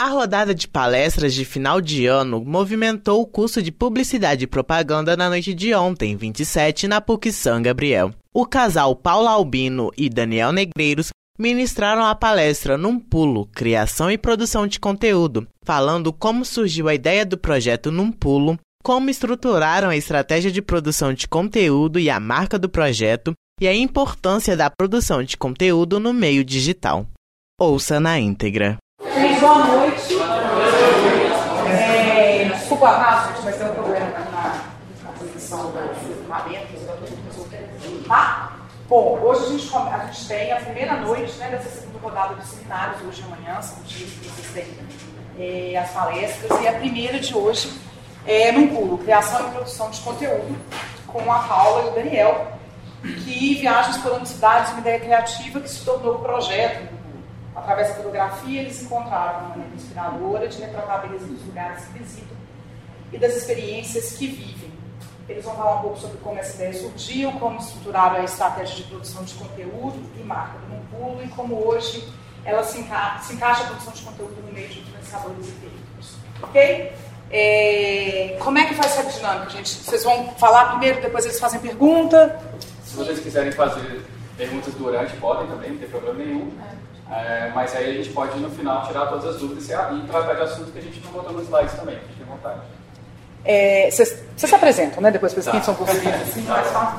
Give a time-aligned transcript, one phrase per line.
[0.00, 5.16] A rodada de palestras de final de ano movimentou o curso de Publicidade e Propaganda
[5.16, 8.12] na noite de ontem, 27, na PUC São Gabriel.
[8.32, 14.68] O casal Paula Albino e Daniel Negreiros ministraram a palestra Num Pulo, Criação e Produção
[14.68, 20.52] de Conteúdo, falando como surgiu a ideia do projeto Num Pulo, como estruturaram a estratégia
[20.52, 25.36] de produção de conteúdo e a marca do projeto e a importância da produção de
[25.36, 27.04] conteúdo no meio digital.
[27.60, 28.78] Ouça na íntegra.
[29.14, 30.14] Gente, boa noite.
[31.68, 35.72] É, desculpa a gente vai ter um problema na, posição
[36.74, 36.96] estou
[37.26, 38.52] resolvendo, tá?
[38.88, 42.46] Bom, hoje a gente, a gente tem a primeira noite né, dessa segunda rodada dos
[42.48, 44.78] seminários, hoje e amanhã, são dias que vocês têm
[45.38, 47.72] é, as palestras, e a primeira de hoje
[48.26, 50.56] é no pulo, criação e produção de conteúdo,
[51.06, 52.52] com a Paula e o Daniel,
[53.02, 56.97] que viajam explorando cidades, uma ideia criativa que se tornou o projeto
[57.58, 61.98] Através da fotografia, eles encontraram uma maneira inspiradora de retratar a beleza dos lugares que
[61.98, 62.36] visitam
[63.12, 64.72] e das experiências que vivem.
[65.28, 68.84] Eles vão falar um pouco sobre como essa ideia surgiu, como estruturaram a estratégia de
[68.84, 72.08] produção de conteúdo e marca do Num Pulo e como hoje
[72.44, 76.16] ela se, enca se encaixa a produção de conteúdo no meio de influenciadores e veículos.
[76.42, 76.92] Ok?
[77.30, 79.68] É, como é que faz essa dinâmica, gente?
[79.68, 82.40] Vocês vão falar primeiro, depois eles fazem pergunta?
[82.84, 84.02] Se vocês quiserem fazer
[84.38, 86.50] perguntas durante, podem também, não tem problema nenhum.
[86.62, 86.77] É,
[87.54, 90.72] mas aí a gente pode, no final, tirar todas as dúvidas e, tratar de assuntos
[90.72, 92.60] que a gente não botou nos slides também, fiquem à vontade.
[93.90, 95.10] Vocês é, se apresentam, né?
[95.10, 95.62] Depois vocês tá.
[95.62, 96.98] são mais fácil.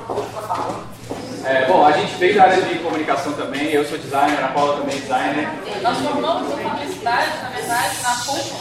[1.45, 4.77] É, bom, a gente veio da área de comunicação também, eu sou designer, a Paula
[4.77, 5.47] também é designer.
[5.81, 8.55] Nós formamos em publicidade, na verdade, na PUC,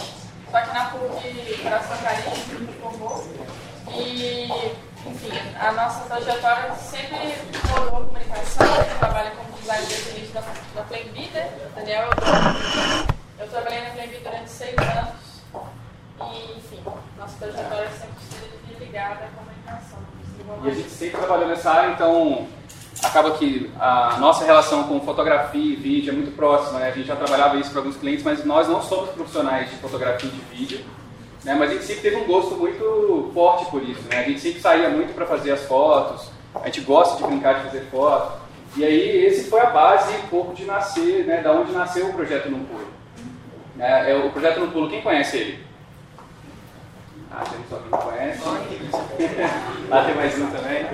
[0.51, 3.27] só que na PUC Coração Carinho, a gente formou.
[3.97, 4.49] E,
[5.09, 7.35] enfim, a nossa trajetória sempre
[7.71, 10.41] rolou comunicação, gente trabalha como designer desde da,
[10.75, 11.51] da Playbi, né?
[11.75, 12.11] Daniel,
[13.39, 15.29] eu, eu trabalhei na Playbi durante seis anos.
[16.21, 16.83] E, enfim,
[17.19, 19.99] nossa trajetória sempre esteve ligada à comunicação.
[20.65, 22.47] E a gente sempre trabalhou nessa área, então
[23.03, 26.89] acaba que a nossa relação com fotografia e vídeo é muito próxima, né?
[26.89, 30.29] A gente já trabalhava isso para alguns clientes, mas nós não somos profissionais de fotografia
[30.29, 30.85] e de vídeo,
[31.49, 31.57] né?
[31.59, 34.19] Mas a gente sempre teve um gosto muito forte por isso, né?
[34.19, 37.65] A gente sempre saía muito para fazer as fotos, a gente gosta de brincar de
[37.65, 38.39] fazer fotos,
[38.77, 41.41] e aí esse foi a base um pouco de nascer, né?
[41.41, 42.87] Da onde nasceu o projeto No Pulo.
[43.79, 45.65] É, é, o projeto No Pulo, quem conhece ele?
[47.31, 48.43] Ah, tem só quem conhece.
[49.89, 50.87] Lá tem mais um também.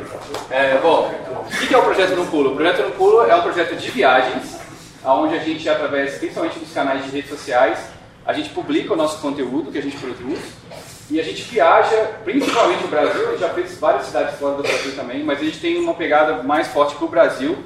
[0.50, 2.52] É, bom, o que é o Projeto No Pulo?
[2.52, 4.58] O Projeto No Pulo é um projeto de viagens,
[5.04, 7.93] onde a gente, através principalmente dos canais de redes sociais,
[8.26, 10.40] a gente publica o nosso conteúdo que a gente produz
[11.10, 14.62] e a gente viaja, principalmente no Brasil, a gente já fez várias cidades fora do
[14.62, 17.58] Brasil também, mas a gente tem uma pegada mais forte para o Brasil,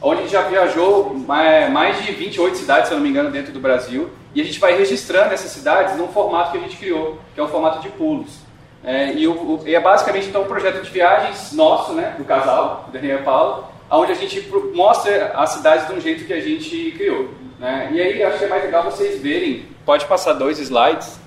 [0.00, 3.52] onde a gente já viajou mais de 28 cidades, se eu não me engano, dentro
[3.52, 7.18] do Brasil, e a gente vai registrando essas cidades num formato que a gente criou,
[7.34, 8.40] que é um formato de pulos.
[8.82, 12.86] É, e, o, e, é basicamente então um projeto de viagens nosso, né, do casal,
[12.86, 14.40] do Daniel e Paulo, onde a gente
[14.74, 17.28] mostra as cidades de um jeito que a gente criou.
[17.60, 17.90] Né?
[17.92, 21.18] E aí acho que é mais legal vocês verem, pode passar dois slides,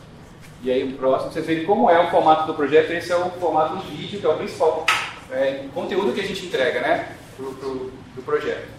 [0.61, 3.29] e aí o próximo, vocês verem como é o formato do projeto, esse é o
[3.31, 4.85] formato do vídeo, que é o principal
[5.31, 8.74] é, conteúdo que a gente entrega né, pro, pro, do projeto.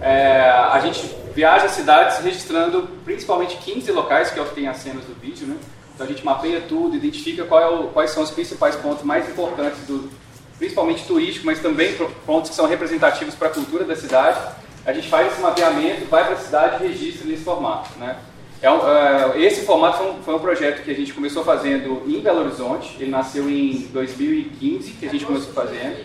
[0.00, 0.40] É,
[0.72, 5.04] a gente viaja cidades registrando principalmente 15 locais, que é o que tem as cenas
[5.04, 5.56] do vídeo, né?
[5.94, 9.80] Então a gente mapeia tudo, identifica é o, quais são os principais pontos mais importantes,
[9.86, 10.10] do,
[10.58, 11.94] principalmente turístico, mas também
[12.24, 14.40] pontos que são representativos para a cultura da cidade.
[14.86, 18.16] A gente faz esse mapeamento, vai para a cidade e registra nesse formato, né?
[18.62, 22.02] É um, uh, esse formato foi um, foi um, projeto que a gente começou fazendo
[22.06, 22.94] em Belo Horizonte.
[23.00, 26.04] Ele nasceu em 2015, que a gente começou fazendo.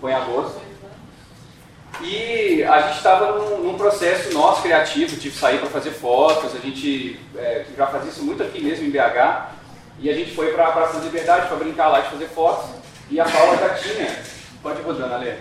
[0.00, 0.60] Foi em agosto.
[2.04, 6.54] E a gente estava num, num, processo nosso criativo de sair para fazer fotos.
[6.54, 9.48] A gente é, já fazia isso muito aqui mesmo em BH.
[10.00, 12.70] E a gente foi para a Praça da Liberdade para brincar lá e fazer fotos.
[13.10, 14.22] E a Paula já tinha.
[14.62, 15.34] Pode ir rodando, Ale.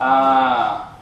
[0.00, 0.92] A,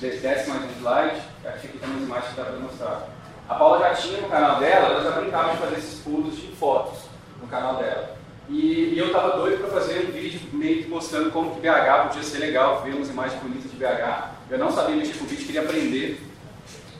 [0.00, 1.22] desce mais um slide.
[1.44, 3.08] Acho que tem umas imagens que dá para mostrar.
[3.48, 6.48] A Paula já tinha no canal dela, ela já brincava de fazer esses pulos de
[6.56, 7.00] fotos
[7.40, 8.16] no canal dela.
[8.52, 12.08] E, e eu estava doido para fazer um vídeo meio que mostrando como que BH
[12.08, 14.28] podia ser legal, ver umas imagens bonitas de BH.
[14.50, 16.20] Eu não sabia mexer com vídeo, queria aprender.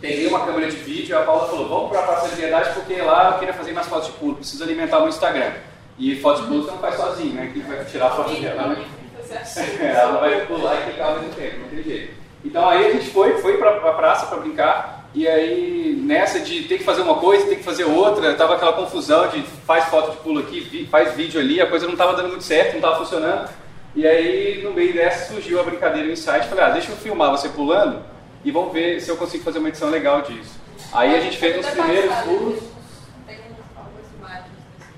[0.01, 2.71] Peguei uma câmera de vídeo e a Paula falou, vamos para a Praça da Liberdade
[2.75, 5.53] porque lá eu queria fazer mais fotos de pulo, preciso alimentar o meu Instagram.
[5.99, 7.51] E fotos de pulo você não faz sozinho, né?
[7.53, 8.85] Quem vai tirar a foto dela, né?
[9.95, 12.15] ela vai pular e clicar ao mesmo tempo, não tem jeito.
[12.43, 16.63] Então aí a gente foi, foi para a praça para brincar, e aí, nessa de
[16.63, 20.13] ter que fazer uma coisa, ter que fazer outra, tava aquela confusão de faz foto
[20.13, 22.99] de pulo aqui, faz vídeo ali, a coisa não estava dando muito certo, não estava
[22.99, 23.51] funcionando.
[23.95, 26.49] E aí, no meio dessa, surgiu a brincadeira no site.
[26.49, 28.03] Falei, ah, deixa eu filmar você pulando
[28.43, 30.59] e vamos ver se eu consigo fazer uma edição legal disso.
[30.95, 32.61] Aí a gente fez os primeiros pulos.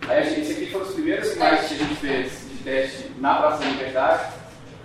[0.07, 3.11] Aí a gente, esse aqui foram os primeiros imagens que a gente fez de teste
[3.19, 4.33] na Praça da Liberdade.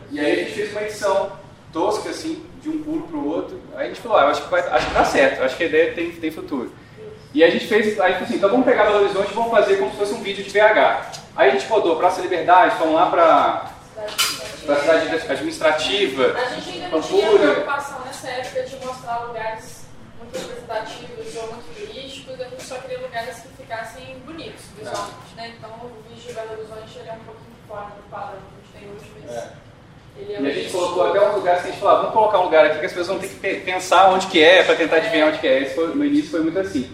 [0.09, 1.31] E aí a gente fez uma edição
[1.71, 3.59] tosca, assim, de um pulo para o outro.
[3.75, 5.63] Aí a gente falou, ah, eu acho que, vai, acho que dá certo, acho que
[5.63, 6.71] a ideia tem, tem futuro.
[7.33, 9.91] E a gente fez, aí assim, então vamos pegar Belo Horizonte e vamos fazer como
[9.91, 11.11] se fosse um vídeo de VH.
[11.35, 16.87] Aí a gente rodou Praça Liberdade, fomos lá para a cidade administrativa, A gente ainda
[16.89, 19.85] não tinha preocupação nessa época de mostrar lugares
[20.17, 25.53] muito representativos ou muito turísticos, a gente só queria lugares que ficassem bonitos visualmente, né?
[25.57, 28.85] Então o vídeo de Belo Horizonte é um pouquinho fora do padrão que a gente
[28.85, 29.37] tem hoje, mas...
[29.37, 29.68] É.
[30.27, 32.65] E a gente colocou até uns lugares que a gente falou, vamos colocar um lugar
[32.65, 35.39] aqui que as pessoas vão ter que pensar onde que é, para tentar adivinhar onde
[35.39, 35.65] que é.
[35.65, 36.89] Foi, no início foi muito assim.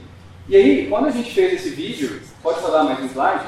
[0.47, 3.45] E aí, quando a gente fez esse vídeo, pode rodar mais um slide?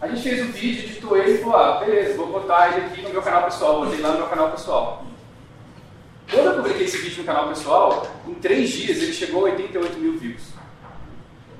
[0.00, 3.02] A gente fez o vídeo, editou ele e falou, ah, beleza, vou botar ele aqui
[3.02, 5.04] no meu canal pessoal, botei lá no meu canal pessoal.
[6.30, 9.98] Quando eu publiquei esse vídeo no canal pessoal, em três dias ele chegou a 88
[9.98, 10.42] mil views.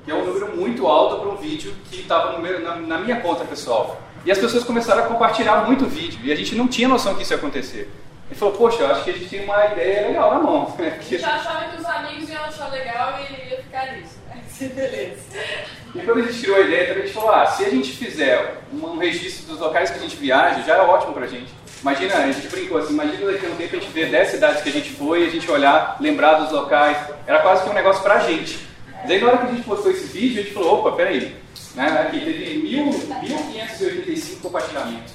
[0.05, 3.99] Que é um número muito alto para um vídeo que estava na minha conta pessoal.
[4.27, 6.19] E as pessoas começaram a compartilhar muito o vídeo.
[6.21, 7.89] E a gente não tinha noção que isso ia acontecer.
[8.29, 10.75] Ele falou, poxa, eu acho que a gente tinha uma ideia legal na mão.
[10.77, 14.17] A gente achava que os amigos iam achar legal e ia ficar nisso.
[14.27, 14.67] Né?
[14.75, 15.21] Beleza.
[15.95, 17.93] E quando a gente criou a ideia, também a gente falou, ah, se a gente
[17.93, 21.53] fizer um registro dos locais que a gente viaja, já é ótimo pra gente.
[21.81, 24.61] Imagina, a gente brincou assim, imagina daqui a um tempo a gente ver 10 cidades
[24.61, 26.97] que a gente foi, a gente olhar, lembrar dos locais.
[27.25, 28.59] Era quase que um negócio pra gente.
[29.07, 31.33] Daí na hora que a gente postou esse vídeo, a gente falou, opa, peraí,
[31.77, 32.01] né?
[32.01, 35.13] Aqui teve 1.585 compartilhamentos.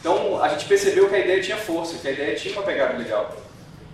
[0.00, 2.96] Então a gente percebeu que a ideia tinha força, que a ideia tinha uma pegada
[2.96, 3.34] legal.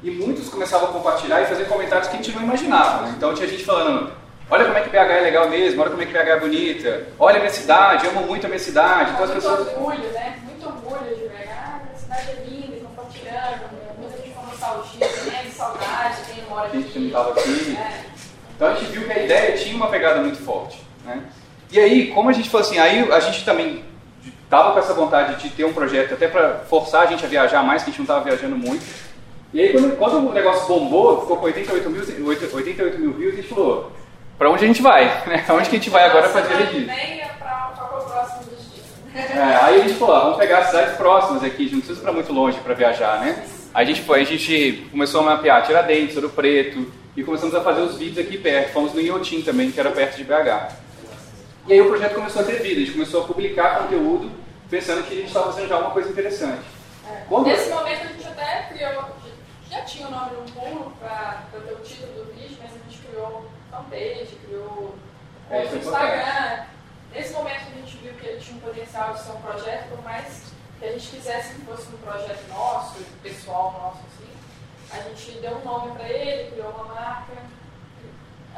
[0.02, 3.06] E muitos começavam a compartilhar e fazer comentários que a gente não imaginava.
[3.06, 3.14] Né?
[3.16, 4.12] Então tinha gente falando,
[4.50, 7.06] olha como é que BH é legal mesmo, olha como é que BH é bonita,
[7.18, 9.12] olha a minha cidade, amo muito a minha cidade.
[9.12, 9.68] Então, as muito pessoas...
[9.68, 10.38] orgulho, né?
[10.44, 11.50] Muito orgulho de BH,
[11.94, 15.42] a cidade é linda, compartilhando, muita gente com nostalgia, né?
[15.44, 16.76] de saudade, quem mora aqui.
[16.76, 17.76] A gente não estava aqui.
[17.78, 18.04] É.
[18.56, 20.82] Então a gente viu que a ideia tinha uma pegada muito forte.
[21.04, 21.22] Né?
[21.72, 23.84] E aí, como a gente falou assim, aí a gente também
[24.44, 27.62] estava com essa vontade de ter um projeto até para forçar a gente a viajar
[27.62, 28.84] mais, que a gente não estava viajando muito.
[29.52, 33.36] E aí, quando, quando, o negócio bombou, ficou com 88 mil, 88 mil views, a
[33.36, 33.92] gente falou,
[34.38, 35.04] para onde a gente vai?
[35.26, 35.44] Né?
[35.50, 37.30] Onde que a gente vai agora fazer ele é
[39.14, 42.00] aí a gente falou, ah, vamos pegar as cidades próximas aqui, a gente não precisa
[42.00, 43.44] ir para muito longe para viajar, né?
[43.74, 46.86] Aí a gente foi, a gente começou a mapear Tiradentes, Ouro Preto,
[47.16, 48.72] e começamos a fazer os vídeos aqui perto.
[48.72, 50.72] Fomos no Iotim também, que era perto de BH.
[51.70, 54.28] E aí o projeto começou a ter vida, a gente começou a publicar conteúdo
[54.68, 56.64] pensando que a gente estava fazendo já uma coisa interessante.
[57.08, 57.22] É.
[57.28, 57.46] Quando...
[57.46, 59.04] Nesse momento a gente até criou,
[59.70, 63.06] já tinha o nome no pulo para ter o título do vídeo, mas a gente
[63.06, 64.96] criou fanpage, criou
[65.48, 66.64] é, o Instagram.
[67.14, 70.02] Nesse momento a gente viu que ele tinha um potencial de ser um projeto, por
[70.02, 70.42] mais
[70.80, 74.32] que a gente quisesse que fosse um projeto nosso, pessoal nosso, assim,
[74.90, 77.32] a gente deu um nome para ele, criou uma marca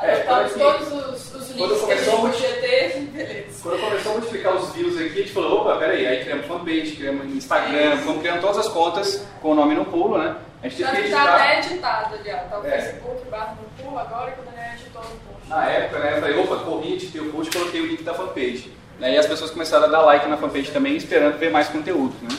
[0.00, 3.62] é, Adotamos todos os, os links que a gente podia ter, beleza.
[3.62, 6.92] Quando começou a multiplicar os views aqui, a gente falou, opa, peraí, aí criamos fanpage,
[6.92, 10.36] criamos Instagram, é fomos criando todas as contas com o nome no pulo, né?
[10.62, 11.24] A gente teve que editar.
[11.24, 12.36] Tá até editado ali, ó.
[12.48, 12.70] Tá o é.
[12.70, 15.48] Facebook barra no pulo agora, quando a gente editou no post.
[15.48, 18.14] Na época, né, eu falei, opa, corri, editei o post e coloquei o link da
[18.14, 18.72] fanpage.
[19.00, 22.14] Né, e as pessoas começaram a dar like na fanpage também, esperando ver mais conteúdo,
[22.22, 22.38] né?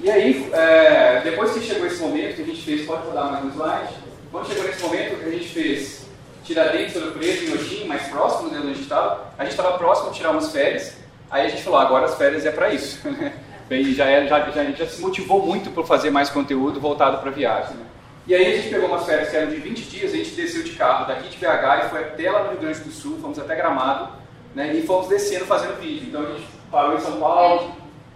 [0.00, 3.44] E aí, é, depois que chegou esse momento que a gente fez, pode rodar mais
[3.44, 3.94] um slide,
[4.30, 6.06] quando chegou nesse momento, que a gente fez
[6.44, 9.32] Tiradentes, Ouro Preto, Inhotim, mais próximo de onde a gente estava.
[9.38, 10.96] A gente estava próximo de tirar umas férias.
[11.30, 13.00] Aí a gente falou, agora as férias é para isso.
[13.68, 17.32] E já, era, já, já, já se motivou muito por fazer mais conteúdo voltado para
[17.32, 17.74] viagem.
[17.74, 17.86] Né?
[18.26, 20.62] E aí a gente pegou umas férias que eram de 20 dias, a gente desceu
[20.62, 23.38] de carro daqui de BH e foi até lá no Rio Grande do Sul, fomos
[23.38, 24.12] até Gramado,
[24.54, 26.08] né, e fomos descendo fazendo vídeo.
[26.08, 27.72] Então a gente parou em São Paulo,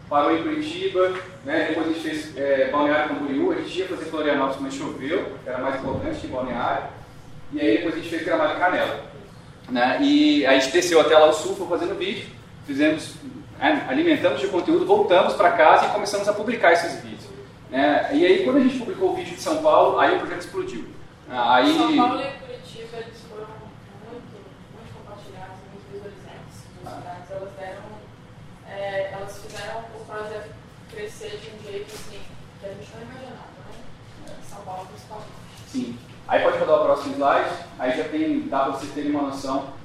[0.09, 1.15] parou em Curitiba,
[1.45, 5.33] né, depois a gente fez é, Balneário Camboriú, a gente ia fazer Florianópolis, mas choveu,
[5.45, 6.85] que era mais importante que Balneário,
[7.53, 9.01] e aí depois a gente fez Gramado e Canela.
[9.69, 12.27] Né, e a gente desceu até lá o sul, foi fazendo vídeo,
[12.67, 13.15] fizemos,
[13.61, 17.29] é, alimentamos de conteúdo, voltamos para casa e começamos a publicar esses vídeos.
[17.71, 18.11] Né?
[18.13, 20.87] E aí, quando a gente publicou o vídeo de São Paulo, aí o projeto explodiu.
[21.29, 21.77] Aí...
[21.77, 23.47] São Paulo e Curitiba, eles foram
[24.11, 24.35] muito,
[24.75, 27.83] muito compartilhados, muito visualizados nas Elas deram,
[28.69, 30.51] é, elas fizeram o projeto
[30.91, 32.21] crescer de um jeito assim,
[32.61, 33.61] que a gente não imaginava,
[34.27, 34.35] né?
[34.49, 35.31] São Paulo principalmente.
[35.69, 35.99] Sim.
[36.27, 39.80] Aí pode rodar o próximo slide, aí já tem, dá para vocês terem uma noção.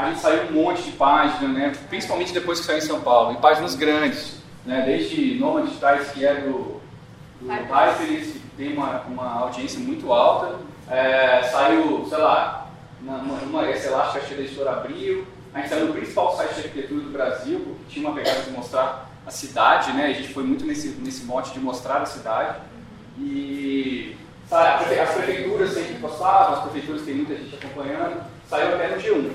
[0.00, 1.72] A gente saiu um monte de páginas, né?
[1.88, 4.82] principalmente depois que saiu em São Paulo, em páginas grandes, né?
[4.84, 6.80] desde Noma Digitais, que é do
[7.40, 10.56] do Hyper, tem uma, uma audiência muito alta.
[10.88, 12.70] É, saiu, sei lá,
[13.02, 15.26] uma, uma, essa elástica cheia da editora Abril.
[15.54, 18.50] A gente saiu no principal site de arquitetura do Brasil, porque tinha uma pegada de
[18.50, 20.06] mostrar a cidade, né?
[20.06, 22.58] A gente foi muito nesse, nesse mote de mostrar a cidade.
[23.18, 24.16] E
[24.48, 28.22] sabe, as prefeituras sempre postavam, as prefeituras tem muita gente acompanhando.
[28.48, 29.32] Saiu até no G1,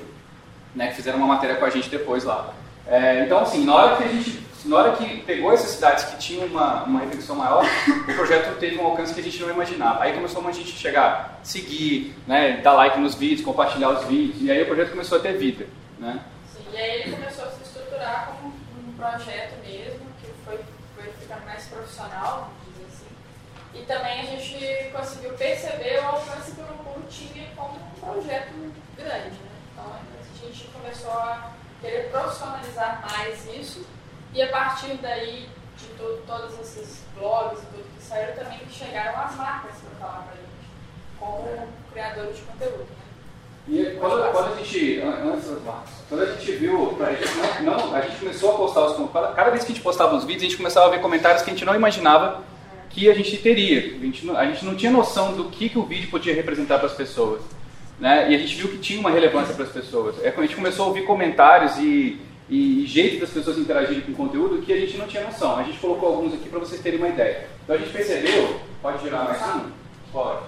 [0.76, 0.90] né?
[0.90, 2.54] Que fizeram uma matéria com a gente depois lá.
[2.88, 6.18] É, então, assim, na hora que a gente na hora que pegou essas cidades que
[6.18, 7.02] tinham uma, uma
[7.36, 7.64] maior,
[8.10, 10.04] o projeto teve um alcance que a gente não imaginava.
[10.04, 14.52] Aí começou a gente chegar, seguir, né, dar like nos vídeos, compartilhar os vídeos, e
[14.52, 15.68] aí o projeto começou a ter vida.
[16.00, 16.20] Né?
[16.52, 20.60] Sim, e aí ele começou a se estruturar como um projeto mesmo, que foi,
[20.96, 23.82] foi mais profissional, vamos dizer assim.
[23.82, 28.74] E também a gente conseguiu perceber o alcance que o Urubu tinha como um projeto
[28.98, 29.30] grande.
[29.30, 29.52] Né?
[29.74, 33.86] Então a gente começou a querer profissionalizar mais isso
[34.34, 35.48] e a partir daí,
[35.78, 40.24] de to todos esses blogs e tudo que saíram, também chegaram as marcas para falar
[40.24, 40.70] para a gente,
[41.20, 42.80] como criadores de conteúdo.
[42.80, 43.06] Né?
[43.68, 47.78] E quando, quando, a gente, antes das marcas, quando a gente viu, a gente, não,
[47.78, 50.44] não, a gente começou a postar os cada vez que a gente postava os vídeos,
[50.44, 52.44] a gente começava a ver comentários que a gente não imaginava
[52.90, 53.80] que a gente teria.
[53.80, 56.88] A gente, a gente não tinha noção do que, que o vídeo podia representar para
[56.88, 57.42] as pessoas.
[58.00, 58.32] Né?
[58.32, 60.16] E a gente viu que tinha uma relevância para as pessoas.
[60.24, 64.02] É quando a gente começou a ouvir comentários e e, e jeito das pessoas interagirem
[64.02, 65.58] com o conteúdo que a gente não tinha noção.
[65.58, 67.48] A gente colocou alguns aqui para vocês terem uma ideia.
[67.64, 69.72] Então a gente percebeu, pode girar mais um?
[70.12, 70.42] Pode.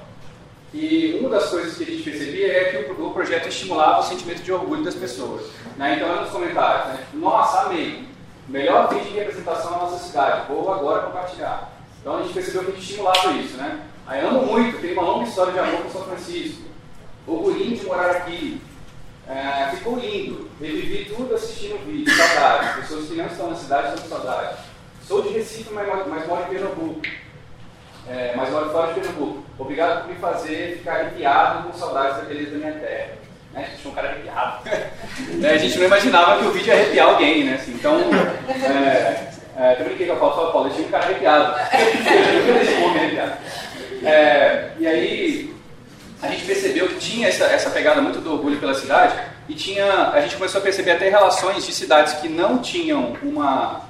[0.73, 4.03] E uma das coisas que a gente percebia é que o, o projeto estimulava o
[4.03, 5.43] sentimento de orgulho das pessoas.
[5.77, 5.95] Né?
[5.95, 7.03] Então, era nos comentários, né?
[7.13, 8.05] Nossa, amei.
[8.47, 10.47] Melhor vídeo de representação na nossa cidade.
[10.47, 11.73] Vou agora compartilhar.
[11.99, 13.81] Então a gente percebeu que a gente estimulava isso, né?
[14.05, 16.66] Aí amo muito, tem uma longa história de amor com São Francisco.
[17.27, 18.61] Orgulhinho de morar aqui.
[19.27, 20.49] É, ficou lindo.
[20.61, 22.15] Revivi tudo assistindo o vídeo.
[22.15, 22.81] Saudade.
[22.81, 24.57] Pessoas que não estão na cidade estão com saudade.
[25.05, 27.01] Sou de Recife, mas, mas moro em Pernambuco.
[28.09, 29.43] É, mas moro fora de Pernambuco.
[29.59, 33.13] Obrigado por me fazer ficar arrepiado com saudades da beleza da minha terra.
[33.53, 33.63] Né?
[33.65, 34.69] A gente tinha um cara arrepiado.
[35.43, 37.55] é, a gente não imaginava que o vídeo ia arrepiar alguém, né?
[37.55, 37.99] Assim, então,
[38.49, 41.59] é, é, eu brinquei com a Paulo, falei, Paulo, eu tinha um cara arrepiado.
[42.47, 43.33] eu deixei um homem arrepiado.
[44.03, 45.56] É, e aí,
[46.21, 49.15] a gente percebeu que tinha essa, essa pegada muito do orgulho pela cidade
[49.47, 53.81] e tinha, a gente começou a perceber até relações de cidades que não tinham uma,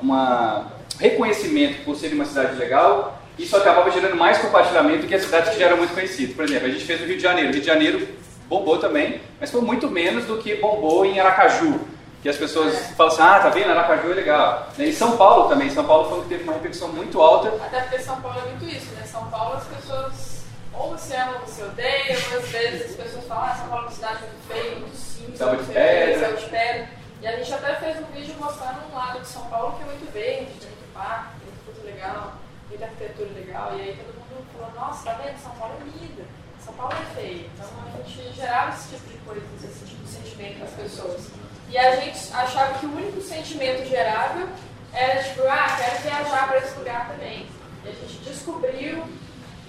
[0.00, 0.66] uma
[0.98, 5.60] reconhecimento por serem uma cidade legal, isso acabava gerando mais compartilhamento que as cidades que
[5.60, 6.34] já eram muito conhecidas.
[6.34, 7.50] Por exemplo, a gente fez o Rio de Janeiro.
[7.50, 8.08] O Rio de Janeiro
[8.48, 11.80] bombou também, mas foi muito menos do que bombou em Aracaju.
[12.20, 14.68] Que as pessoas falam assim, ah, tá vendo, Aracaju é legal.
[14.76, 17.48] Em São Paulo também, São Paulo foi que teve uma repercussão muito alta.
[17.64, 19.04] Até porque São Paulo é muito isso, né?
[19.06, 20.37] São Paulo as pessoas
[20.78, 23.84] ou você ama ou você odeia, ou às vezes as pessoas falam, ah, São Paulo
[23.84, 26.88] é uma cidade muito feia, muito simples, muito feia, de pedra.
[27.20, 29.86] E a gente até fez um vídeo mostrando um lado de São Paulo que é
[29.86, 31.34] muito verde, tem muito parque,
[31.66, 32.34] muito legal,
[32.68, 33.76] muita arquitetura legal.
[33.76, 35.42] E aí todo mundo falou, nossa, tá vendo?
[35.42, 36.22] São Paulo é linda,
[36.64, 37.50] São Paulo é feio.
[37.54, 41.28] Então a gente gerava esse tipo de coisa, esse tipo de sentimento nas pessoas.
[41.68, 44.48] E a gente achava que o único sentimento gerável
[44.92, 47.46] era tipo, ah, quero viajar para esse lugar também.
[47.84, 49.04] E a gente descobriu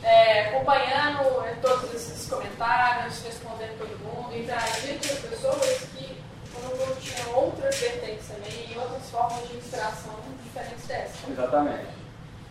[0.03, 6.17] é, acompanhando todos esses comentários, respondendo todo mundo, interagindo com as pessoas que
[6.63, 10.13] não tinham outras vertentes também e outras formas de inspiração
[10.43, 11.29] diferentes dessas.
[11.29, 11.99] Exatamente.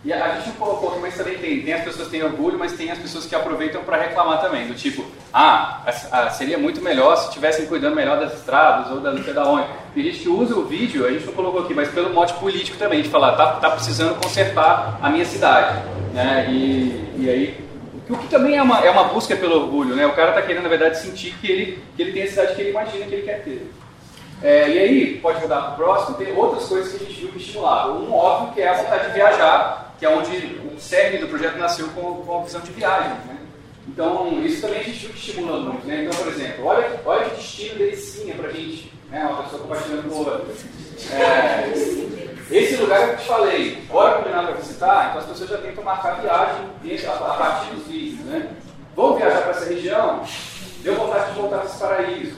[0.04, 2.72] E a gente colocou que mas também tem, tem as pessoas que têm orgulho, mas
[2.72, 5.84] tem as pessoas que aproveitam para reclamar também, do tipo, ah,
[6.30, 9.34] seria muito melhor se estivessem cuidando melhor das estradas ou da sei
[9.98, 13.02] Tem gente usa o vídeo, a gente não colocou aqui, mas pelo mote político também,
[13.02, 15.82] de falar, tá, tá precisando consertar a minha cidade.
[16.14, 16.46] Né?
[16.48, 17.64] E, e aí,
[18.08, 20.06] o que também é uma, é uma busca pelo orgulho, né?
[20.06, 22.60] O cara está querendo, na verdade, sentir que ele, que ele tem a cidade que
[22.60, 23.72] ele imagina que ele quer ter.
[24.40, 27.30] É, e aí, pode mudar para o próximo, tem outras coisas que a gente viu
[27.30, 28.04] que estimulavam.
[28.04, 30.30] Um óbvio que é a vontade de viajar que é onde
[30.76, 33.10] o cerne do projeto nasceu com, com a visão de viagem.
[33.26, 33.36] Né?
[33.88, 35.84] Então, isso também a gente viu que estimula muito.
[35.84, 36.04] Né?
[36.04, 39.26] Então, por exemplo, olha, olha que destino delicinha para a gente, né?
[39.26, 40.44] uma pessoa compartilhando com outra.
[41.12, 41.72] É,
[42.50, 45.84] esse lugar que eu te falei, bora combinar para visitar, então as pessoas já tentam
[45.84, 48.24] marcar viagem a, partir dos vídeos.
[48.26, 48.50] Né?
[48.96, 50.22] Vamos viajar para essa região?
[50.82, 52.36] Deu vontade de voltar para esse paraíso.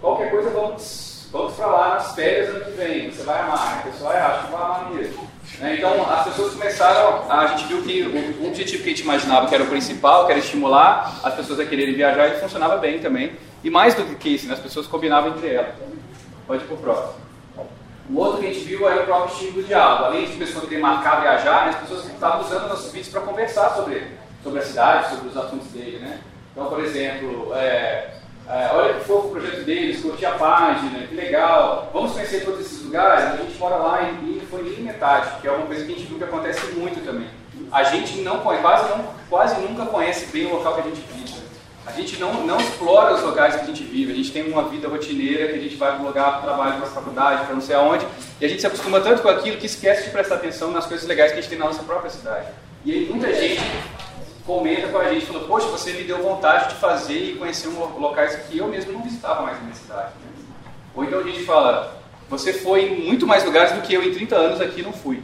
[0.00, 3.10] Qualquer coisa, vamos, vamos para lá nas férias ano que vem.
[3.10, 3.78] Você vai amar.
[3.78, 5.30] A pessoa, acho que vai amar mesmo.
[5.60, 5.76] Né?
[5.76, 9.54] Então, as pessoas começaram, a gente viu que o, objetivo que a gente imaginava que
[9.54, 13.32] era o principal, que era estimular as pessoas a quererem viajar, e funcionava bem também.
[13.62, 14.54] E mais do que isso, né?
[14.54, 15.74] as pessoas combinavam entre elas.
[16.52, 17.14] Pode ir o próximo.
[18.10, 20.04] O outro que a gente viu era o próprio estímulo do diálogo.
[20.04, 21.70] Além de pessoas querem marcar viajar, né?
[21.70, 24.06] as pessoas estavam usando nossos vídeos para conversar sobre,
[24.42, 26.00] sobre a cidade, sobre os assuntos dele.
[26.00, 26.20] Né?
[26.52, 28.16] Então, por exemplo, é,
[28.46, 31.88] é, olha que fofo o projeto deles, curti a página, que legal.
[31.90, 33.32] Vamos conhecer todos esses lugares?
[33.32, 36.06] A gente mora lá em, em Funil Metade, que é uma coisa que a gente
[36.06, 37.28] viu que acontece muito também.
[37.70, 41.41] A gente não quase, não, quase nunca conhece bem o local que a gente vive.
[41.84, 44.12] A gente não, não explora os locais que a gente vive.
[44.12, 46.76] A gente tem uma vida rotineira que a gente vai para um lugar, para trabalho,
[46.76, 48.06] para a faculdade, para não sei aonde.
[48.40, 51.06] E a gente se acostuma tanto com aquilo que esquece de prestar atenção nas coisas
[51.08, 52.46] legais que a gente tem na nossa própria cidade.
[52.84, 53.62] E aí muita gente
[54.46, 57.98] comenta com a gente, falou, poxa, você me deu vontade de fazer e conhecer um,
[57.98, 60.12] locais que eu mesmo não visitava mais na minha cidade.
[60.24, 60.44] Né?
[60.94, 64.12] Ou então a gente fala, você foi em muito mais lugares do que eu em
[64.12, 65.22] 30 anos aqui não fui.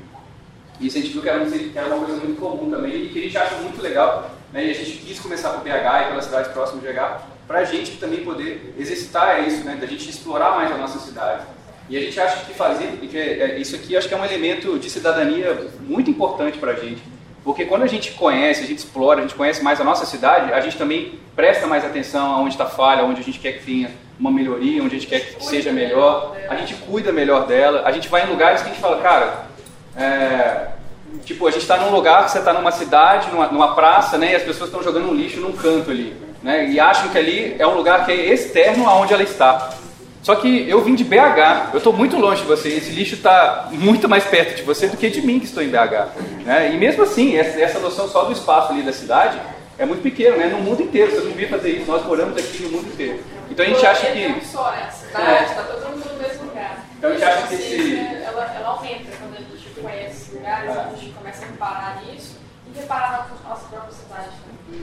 [0.80, 3.38] Isso a gente viu que era uma coisa muito comum também e que a gente
[3.38, 4.30] acha muito legal.
[4.52, 4.66] Né?
[4.66, 7.64] E a gente quis começar por BH e pelas cidades próximas de BH para a
[7.64, 9.76] gente também poder exercitar isso, né?
[9.80, 11.42] da gente explorar mais a nossa cidade.
[11.88, 14.24] E a gente acha que fazer, que é, é, isso aqui acho que é um
[14.24, 17.02] elemento de cidadania muito importante para a gente
[17.48, 20.52] porque quando a gente conhece, a gente explora, a gente conhece mais a nossa cidade,
[20.52, 23.90] a gente também presta mais atenção aonde está falha, onde a gente quer que tenha
[24.20, 27.90] uma melhoria, onde a gente quer que seja melhor, a gente cuida melhor dela, a
[27.90, 29.46] gente vai em lugares que a gente fala, cara,
[29.96, 30.66] é,
[31.24, 34.36] tipo, a gente está num lugar você está numa cidade, numa, numa, praça, né, e
[34.36, 37.66] as pessoas estão jogando um lixo num canto ali, né, e acham que ali é
[37.66, 39.70] um lugar que é externo aonde ela está.
[40.22, 43.68] Só que eu vim de BH, eu estou muito longe de você, esse lixo está
[43.70, 46.44] muito mais perto de você do que de mim que estou em BH.
[46.44, 46.72] Né?
[46.74, 49.40] E mesmo assim, essa noção só do espaço ali da cidade
[49.78, 50.46] é muito pequeno, né?
[50.48, 53.22] no mundo inteiro, você não devia fazer isso, nós moramos aqui no mundo inteiro.
[53.50, 54.28] Então a gente acha que...
[54.28, 54.88] Não só, né?
[54.88, 56.84] A cidade, está todo mundo no mesmo lugar.
[56.98, 57.96] Então a gente acha que esse...
[57.96, 59.27] Ela, ela aumenta gente
[59.88, 64.30] conhece lugares, a gente começa a reparar nisso e reparar na nossa própria cidade.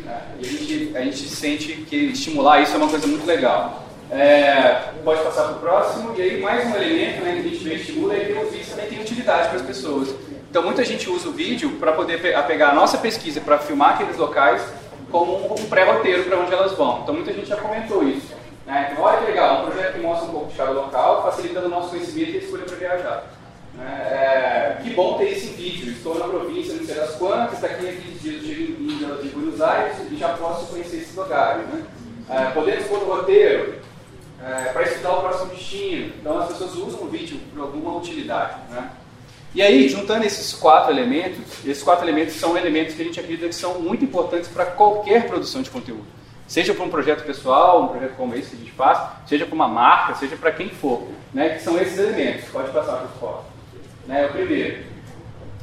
[0.06, 0.22] Né?
[0.38, 3.84] É, a gente, a gente sente que estimular isso é uma coisa muito legal.
[4.12, 7.74] É, pode passar para o próximo, e aí mais um elemento né, que a gente
[7.74, 10.16] estimula é que o vídeo também tem utilidade para as pessoas.
[10.50, 14.18] Então muita gente usa o vídeo para poder pegar a nossa pesquisa para filmar aqueles
[14.18, 14.62] locais
[15.12, 17.02] como um pré-roteiro para onde elas vão.
[17.02, 18.34] Então muita gente já comentou isso.
[18.66, 18.90] Né?
[18.92, 21.70] Então olha que legal, um projeto que mostra um pouco de cada local, facilitando o
[21.70, 23.35] nosso conhecimento e a escolha para viajar.
[23.78, 24.08] Né?
[24.12, 25.92] É, que bom ter esse vídeo.
[25.92, 28.82] Estou na província, não sei das quantas, daqui a 15 dias eu chego
[29.24, 31.68] em Buenos Aires e já posso conhecer esses lugares.
[31.68, 31.84] Né?
[32.30, 33.76] É, podemos pôr no roteiro
[34.44, 36.14] é, para estudar o próximo destino.
[36.20, 38.56] Então as pessoas usam o vídeo por alguma utilidade.
[38.70, 38.90] Né?
[39.54, 43.48] E aí, juntando esses quatro elementos, esses quatro elementos são elementos que a gente acredita
[43.48, 46.04] que são muito importantes para qualquer produção de conteúdo.
[46.46, 49.56] Seja para um projeto pessoal, um projeto como esse que a gente faz, seja para
[49.56, 51.08] uma marca, seja para quem for.
[51.34, 51.50] Né?
[51.50, 52.50] Que são esses elementos.
[52.50, 53.55] Pode passar para fotos.
[54.08, 54.26] Né?
[54.26, 54.84] O primeiro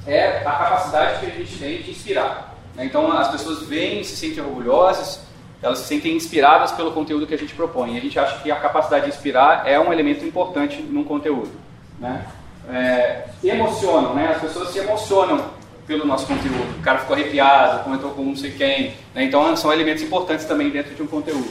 [0.07, 2.57] é a capacidade que a gente tem de inspirar.
[2.75, 2.85] Né?
[2.85, 5.21] Então as pessoas veem, se sentem orgulhosas,
[5.63, 7.95] elas se sentem inspiradas pelo conteúdo que a gente propõe.
[7.95, 11.51] E a gente acha que a capacidade de inspirar é um elemento importante num conteúdo.
[11.99, 12.27] Né?
[12.69, 14.33] É, emocionam, né?
[14.35, 15.51] as pessoas se emocionam
[15.87, 16.79] pelo nosso conteúdo.
[16.79, 18.95] O cara ficou arrepiado, comentou com não sei quem.
[19.15, 19.25] Né?
[19.25, 21.51] Então são elementos importantes também dentro de um conteúdo.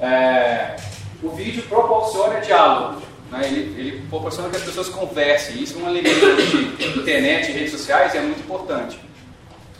[0.00, 0.76] É,
[1.22, 3.02] o vídeo proporciona diálogo.
[3.30, 3.40] Né?
[3.44, 5.62] Ele, ele, proporciona que as pessoas conversem.
[5.62, 6.36] Isso é um elemento
[6.76, 8.98] de internet e redes sociais é muito importante.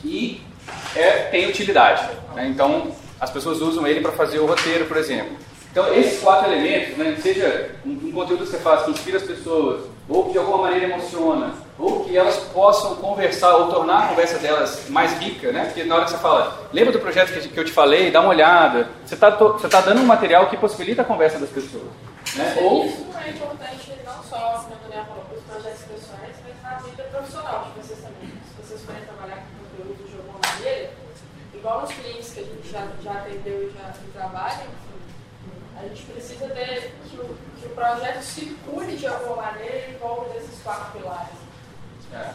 [0.05, 0.41] E
[0.95, 2.09] é, tem utilidade.
[2.35, 2.49] Né?
[2.49, 5.37] Então, as pessoas usam ele para fazer o roteiro, por exemplo.
[5.71, 9.23] Então, esses quatro elementos, né, seja um, um, conteúdo que você faz que inspira as
[9.23, 14.09] pessoas, ou que de alguma maneira emociona, ou que elas possam conversar ou tornar a
[14.09, 15.67] conversa delas mais rica, né?
[15.67, 18.21] Porque na hora que você fala, lembra do projeto que, que eu te falei, dá
[18.21, 21.85] uma olhada, você está tá dando um material que possibilita a conversa das pessoas.
[22.37, 22.57] Né?
[22.61, 22.87] Ou...
[22.87, 27.81] Isso é importante não só, falou, para os projetos pessoais, mas na vida profissional de
[27.81, 28.31] vocês também.
[28.31, 30.91] Se vocês forem trabalhar com conteúdo de alguma maneira,
[31.55, 34.67] igual nos clientes que a gente já, já atendeu e já trabalha,
[35.79, 40.35] a gente precisa ter que o, que o projeto circule de alguma maneira em volta
[40.35, 41.37] desses quatro pilares.
[42.13, 42.35] É.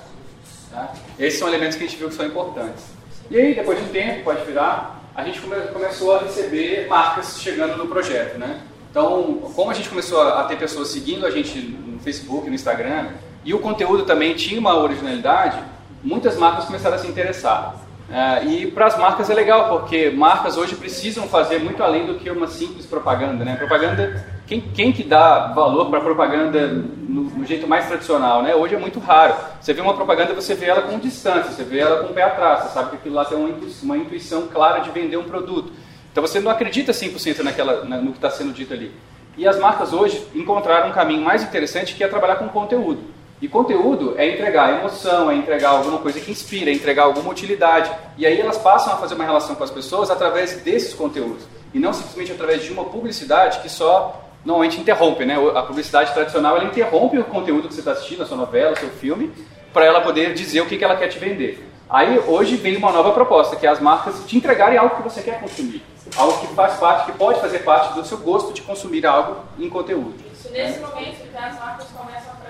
[0.72, 0.94] Tá?
[1.20, 2.86] Esses são elementos que a gente viu que são importantes.
[3.30, 7.40] E aí, depois de um tempo, pode virar, a gente come, começou a receber marcas
[7.40, 8.62] chegando no projeto, né?
[8.94, 13.08] Então, como a gente começou a ter pessoas seguindo a gente no Facebook, no Instagram,
[13.44, 15.58] e o conteúdo também tinha uma originalidade,
[16.04, 17.74] muitas marcas começaram a se interessar.
[18.08, 22.20] Uh, e para as marcas é legal, porque marcas hoje precisam fazer muito além do
[22.20, 23.44] que uma simples propaganda.
[23.44, 23.56] Né?
[23.56, 28.44] Propaganda, quem, quem que dá valor para propaganda no, no, jeito mais tradicional?
[28.44, 28.54] Né?
[28.54, 29.34] Hoje é muito raro.
[29.60, 32.22] Você vê uma propaganda, você vê ela com distância, você vê ela com o pé
[32.22, 35.24] atrás, você sabe que aquilo lá tem uma intuição, uma intuição clara de vender um
[35.24, 35.74] produto.
[36.14, 38.92] Então você não acredita 100% naquela, no que está sendo dito ali.
[39.36, 43.02] E as marcas hoje encontraram um caminho mais interessante que é trabalhar com conteúdo.
[43.42, 47.92] E conteúdo é entregar emoção, é entregar alguma coisa que inspira, é entregar alguma utilidade.
[48.16, 51.46] E aí elas passam a fazer uma relação com as pessoas através desses conteúdos.
[51.74, 55.26] E não simplesmente através de uma publicidade que só normalmente interrompe.
[55.26, 55.36] Né?
[55.56, 58.80] A publicidade tradicional ela interrompe o conteúdo que você está assistindo, a sua novela, o
[58.80, 59.32] seu filme,
[59.74, 61.68] para ela poder dizer o que, que ela quer te vender.
[61.90, 65.22] Aí hoje vem uma nova proposta, que é as marcas te entregarem algo que você
[65.22, 65.82] quer consumir.
[66.16, 69.70] Algo que faz parte, que pode fazer parte do seu gosto de consumir algo em
[69.70, 70.16] conteúdo.
[70.32, 70.88] Isso, nesse né?
[70.88, 72.44] momento que as marcas começam a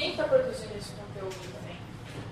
[0.00, 1.76] quem está produzindo esse conteúdo também.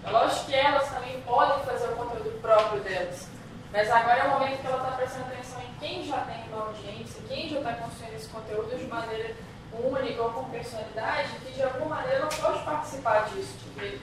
[0.06, 3.28] É lógico que elas também podem fazer o conteúdo próprio delas,
[3.70, 6.66] mas agora é o momento que ela está prestando atenção em quem já tem uma
[6.66, 9.36] audiência, quem já está construindo esse conteúdo de maneira
[9.70, 13.98] única ou com personalidade, que de alguma maneira ela pode participar disso, porque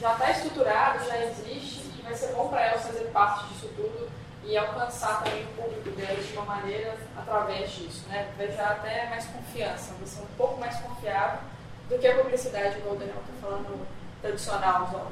[0.00, 4.10] já está estruturado, já existe e vai ser bom para elas fazer parte disso tudo
[4.46, 8.28] e alcançar também o público delas de uma maneira através disso, né?
[8.36, 11.38] Vai já até mais confiança, vai ser um pouco mais confiável
[11.88, 13.86] do que a publicidade, como o Daniel está falando,
[14.20, 15.04] tradicional.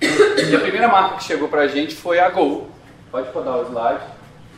[0.00, 2.68] E a primeira marca que chegou para a gente foi a Gol.
[3.10, 4.04] Pode rodar o slide.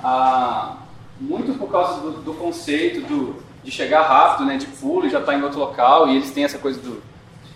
[0.02, 0.76] Ah,
[1.20, 5.34] muito por causa do, do conceito do, de chegar rápido, né, de pulo, já tá
[5.34, 7.02] em outro local, e eles têm essa coisa do.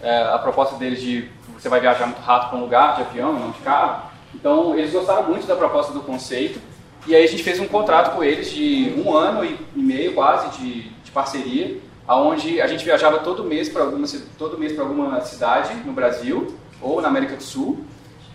[0.00, 3.34] É, a proposta deles de você vai viajar muito rápido para um lugar, de avião,
[3.34, 4.09] não de carro.
[4.34, 6.60] Então, eles gostaram muito da proposta do conceito,
[7.06, 10.58] e aí a gente fez um contrato com eles de um ano e meio quase
[10.58, 15.74] de, de parceria, aonde a gente viajava todo mês para alguma todo mês alguma cidade
[15.84, 17.84] no Brasil ou na América do Sul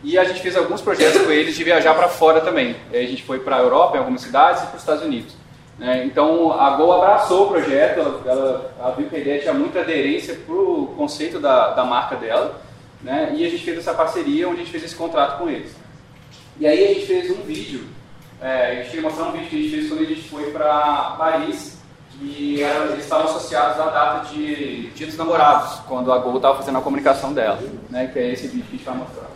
[0.05, 2.75] e a gente fez alguns projetos com eles de viajar para fora também.
[2.91, 5.35] a gente foi para a Europa, em algumas cidades, e para os Estados Unidos.
[5.79, 6.05] Né?
[6.05, 9.81] Então a Gol abraçou o projeto, ela, ela, ela viu que a ideia tinha muita
[9.81, 12.61] aderência para o conceito da, da marca dela,
[13.01, 13.33] né?
[13.35, 15.75] e a gente fez essa parceria onde a gente fez esse contrato com eles.
[16.57, 17.83] E aí a gente fez um vídeo,
[18.41, 20.51] é, a gente queria mostrar um vídeo que a gente fez quando a gente foi
[20.51, 21.77] para Paris
[22.21, 26.77] e eles estavam associados à data de Dia dos Namorados, quando a Gol estava fazendo
[26.77, 29.34] a comunicação dela, né, que é esse vídeo que a gente vai mostrar.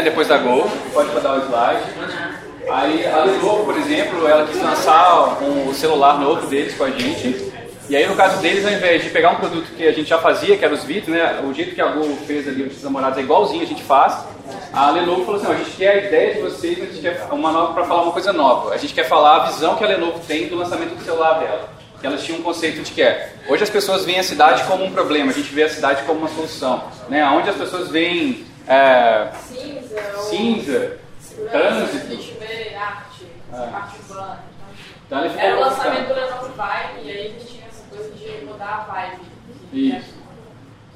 [0.00, 0.70] Né, depois da Gol.
[0.92, 1.82] Pode botar o slide.
[2.70, 7.50] Aí a Lenovo, por exemplo, ela quis lançar um, celular novo deles com a gente.
[7.88, 10.18] E aí no caso deles, ao invés de pegar um produto que a gente já
[10.18, 13.18] fazia, que era os vídeos, né, o jeito que a Gol fez ali os namorados
[13.18, 14.24] é igualzinho, a gente faz.
[14.72, 17.26] A Lenovo falou assim, a gente quer a ideia de vocês, mas a gente quer
[17.32, 18.72] uma nova para falar uma coisa nova.
[18.72, 21.68] A gente quer falar a visão que a Lenovo tem do lançamento do celular dela.
[22.00, 24.84] Que elas tinham um conceito de que é, hoje as pessoas veem a cidade como
[24.84, 26.82] um problema, a gente vê a cidade como uma solução.
[27.10, 27.22] Né?
[27.26, 31.00] Onde as pessoas veem é, cinza, cinza
[31.50, 31.96] trânsito.
[32.76, 33.56] Arte, é.
[33.56, 34.38] arte urbana.
[35.06, 38.10] Então, então Era o lançamento do Lenovo Vibe e aí a gente tinha essa coisa
[38.12, 39.22] de mudar a vibe.
[39.72, 40.14] Isso.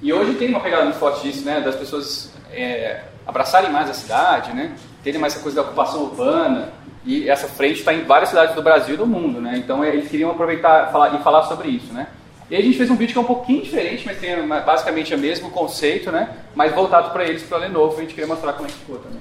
[0.00, 1.60] E hoje tem uma pegada muito forte disso, né?
[1.60, 4.76] Das pessoas é, abraçarem mais a cidade, né?
[5.02, 6.72] Terem mais essa coisa da ocupação urbana.
[7.04, 9.56] E essa frente está em várias cidades do Brasil e do mundo, né?
[9.56, 12.06] Então é, eles queriam aproveitar falar, e falar sobre isso, né?
[12.50, 15.14] E aí a gente fez um vídeo que é um pouquinho diferente, mas tem basicamente
[15.14, 16.28] o mesmo conceito, né?
[16.54, 18.98] Mas voltado para eles, para a Lenovo, a gente queria mostrar como é que ficou
[18.98, 19.20] também.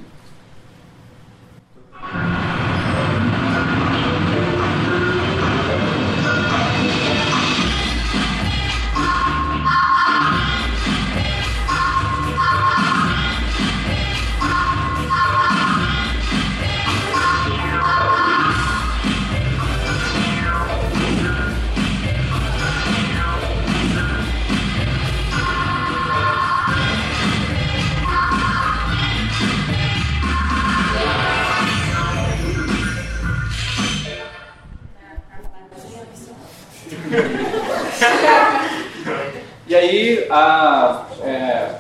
[40.04, 41.76] Aí, a, é,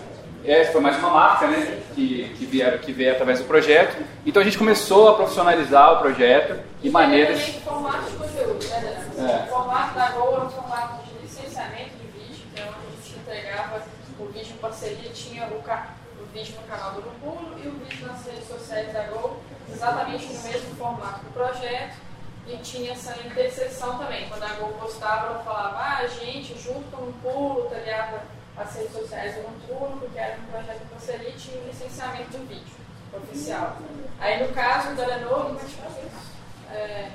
[0.46, 4.04] é, foi mais uma marca né, que, que, vieram, que veio através do projeto.
[4.26, 7.40] Então a gente começou a profissionalizar o projeto e, maneiras.
[7.40, 9.44] Também formato de conteúdo, né, é.
[9.44, 13.04] O formato da Gol é um formato de licenciamento de vídeo, que é onde a
[13.04, 13.84] gente entregava
[14.20, 18.08] o vídeo em parceria, tinha o, o vídeo no canal do Lupulo e o vídeo
[18.08, 19.40] nas redes sociais da Gol,
[19.72, 22.03] exatamente no mesmo formato do projeto.
[22.46, 24.28] E tinha essa interseção também.
[24.28, 28.22] Quando a Gol postava, ela falava, ah, a gente, junto com o Pulo, talhava
[28.58, 32.38] as redes sociais do Lupulo, porque era um projeto de parceria e tinha o licenciamento
[32.38, 32.76] do vídeo
[33.14, 33.78] oficial.
[34.20, 36.34] Aí, no caso da Lenovo, nós fazemos
[36.72, 37.12] é,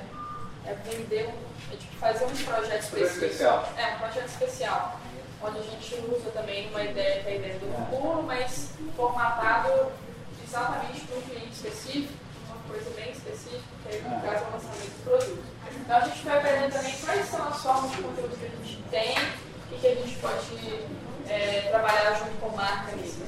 [0.65, 1.33] é vender,
[1.71, 3.25] é tipo fazer um projeto específico.
[3.25, 3.73] Especial.
[3.77, 4.99] É, um projeto especial.
[5.41, 9.91] Onde a gente usa também uma ideia que é a ideia do Lupulo, mas formatado
[10.43, 12.13] exatamente para um cliente específico
[12.69, 15.43] coisa bem específica, que aí no caso é o lançamento do produto.
[15.81, 18.83] Então a gente vai aprendendo também quais são as formas de conteúdo que a gente
[18.89, 19.15] tem
[19.71, 20.73] e que a gente pode
[21.27, 23.19] é, trabalhar junto com marca nisso.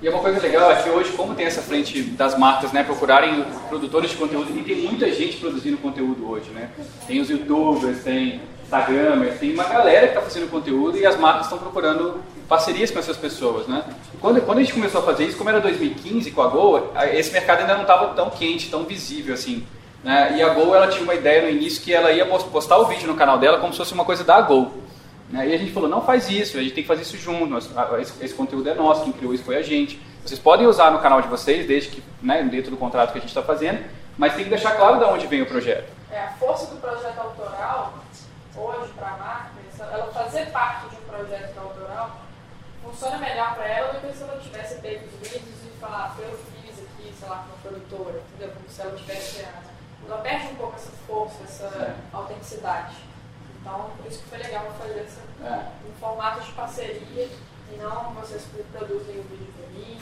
[0.00, 3.44] E uma coisa legal é que hoje, como tem essa frente das marcas, né, procurarem
[3.68, 6.70] produtores de conteúdo, e tem muita gente produzindo conteúdo hoje, né?
[7.06, 11.46] Tem os youtubers, tem Instagramers, tem uma galera que está fazendo conteúdo e as marcas
[11.46, 13.82] estão procurando parcerias com essas pessoas, né?
[14.20, 17.32] Quando, quando a gente começou a fazer isso, como era 2015 com a Gol, esse
[17.32, 19.66] mercado ainda não estava tão quente, tão visível assim.
[20.04, 20.36] Né?
[20.36, 23.06] E a Gol ela tinha uma ideia no início que ela ia postar o vídeo
[23.06, 24.72] no canal dela como se fosse uma coisa da Gol.
[25.30, 25.48] Né?
[25.48, 27.56] E a gente falou, não faz isso, a gente tem que fazer isso junto,
[28.00, 30.00] esse, esse conteúdo é nosso, quem criou isso foi a gente.
[30.24, 33.20] Vocês podem usar no canal de vocês, desde que, né, dentro do contrato que a
[33.20, 33.80] gente está fazendo,
[34.16, 35.90] mas tem que deixar claro de onde vem o projeto.
[36.10, 37.94] É, a força do projeto autoral,
[38.58, 39.58] hoje, para a marca,
[39.92, 42.20] ela fazer parte de um projeto autoral,
[42.82, 46.20] funciona melhor para ela do que se ela tivesse feito os vídeos e falar, ah,
[46.20, 48.54] eu fiz aqui, sei lá, com uma produtora, entendeu?
[48.54, 49.44] Como se ela tivesse.
[50.06, 52.96] Ela perde um pouco essa força, essa autenticidade.
[53.60, 55.66] Então, por isso que foi legal fazer essa, é.
[55.86, 57.28] um formato de parceria
[57.70, 59.98] e não vocês produzem o vídeo para mim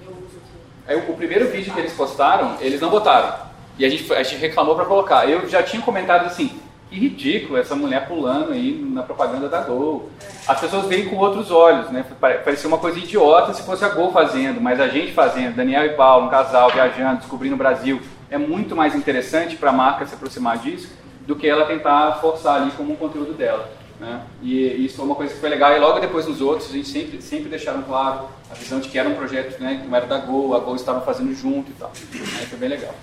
[0.00, 0.60] e eu uso aqui.
[0.86, 3.50] Aí, o primeiro vídeo que eles postaram, eles não botaram.
[3.76, 5.28] E a gente, a gente reclamou para colocar.
[5.28, 10.10] Eu já tinha comentado assim, que ridículo essa mulher pulando aí na propaganda da Gol.
[10.46, 12.04] As pessoas veem com outros olhos, né?
[12.20, 15.90] Parecia uma coisa idiota se fosse a Gol fazendo, mas a gente fazendo, Daniel e
[15.90, 20.14] Paulo, um casal viajando, descobrindo o Brasil, é muito mais interessante para a marca se
[20.14, 20.92] aproximar disso
[21.26, 23.70] do que ela tentar forçar ali como um conteúdo dela.
[24.00, 24.22] Né?
[24.42, 25.72] E isso foi uma coisa que foi legal.
[25.76, 28.98] E logo depois nos outros, a gente sempre, sempre deixaram claro a visão de que
[28.98, 31.74] era um projeto né, que não era da Gol, a Gol estava fazendo junto e
[31.74, 31.92] tal.
[31.94, 32.94] Foi bem legal.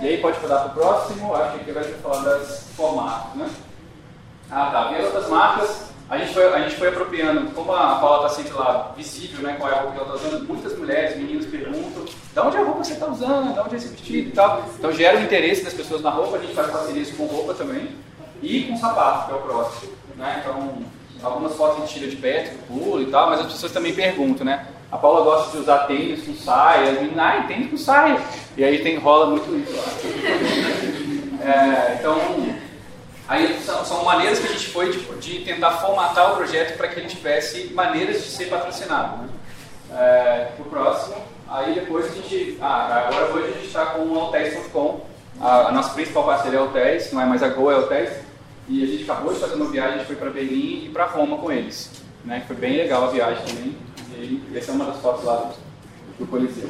[0.00, 3.50] E aí pode mudar para o próximo, acho que aqui vai falar das formatos, né?
[4.50, 7.96] Ah tá, e as outras marcas, a gente foi, a gente foi apropriando, como a
[7.96, 10.76] Paula está sempre lá visível, né, qual é a roupa que ela está usando, muitas
[10.76, 13.78] mulheres, meninos perguntam, de onde é a roupa que você está usando, de onde é
[13.78, 14.64] esse vestido e tal.
[14.76, 17.94] Então gera o interesse das pessoas na roupa, a gente faz parcerias com roupa também,
[18.42, 19.92] e com sapato, que é o próximo.
[20.16, 20.42] Né?
[20.42, 20.78] Então,
[21.22, 24.44] algumas fotos a gente tira de perto, pulo e tal, mas as pessoas também perguntam,
[24.44, 24.66] né?
[24.90, 28.20] A Paula gosta de usar tênis com saia, meninas, ai, tênis com saia.
[28.56, 31.00] E aí tem, rola muito isso lá.
[31.42, 32.20] É, então,
[33.26, 36.88] aí são, são, maneiras que a gente foi de, de tentar formatar o projeto para
[36.88, 39.22] que ele tivesse maneiras de ser patrocinado.
[39.22, 39.28] Né?
[39.92, 41.16] É, o próximo,
[41.48, 45.00] aí depois a gente, ah, agora hoje a gente está com o Altés.com,
[45.40, 47.78] a, a, nossa principal parceria é o Altés, não é mais a Go, é o
[47.78, 48.20] Altés,
[48.68, 51.06] e a gente acabou de fazer uma viagem, a gente foi para Berlim e para
[51.06, 51.90] Roma com eles.
[52.22, 52.44] Né?
[52.46, 53.76] Foi bem legal a viagem também.
[54.22, 55.52] E essa é uma das fotos lá
[56.18, 56.68] do Coliseu.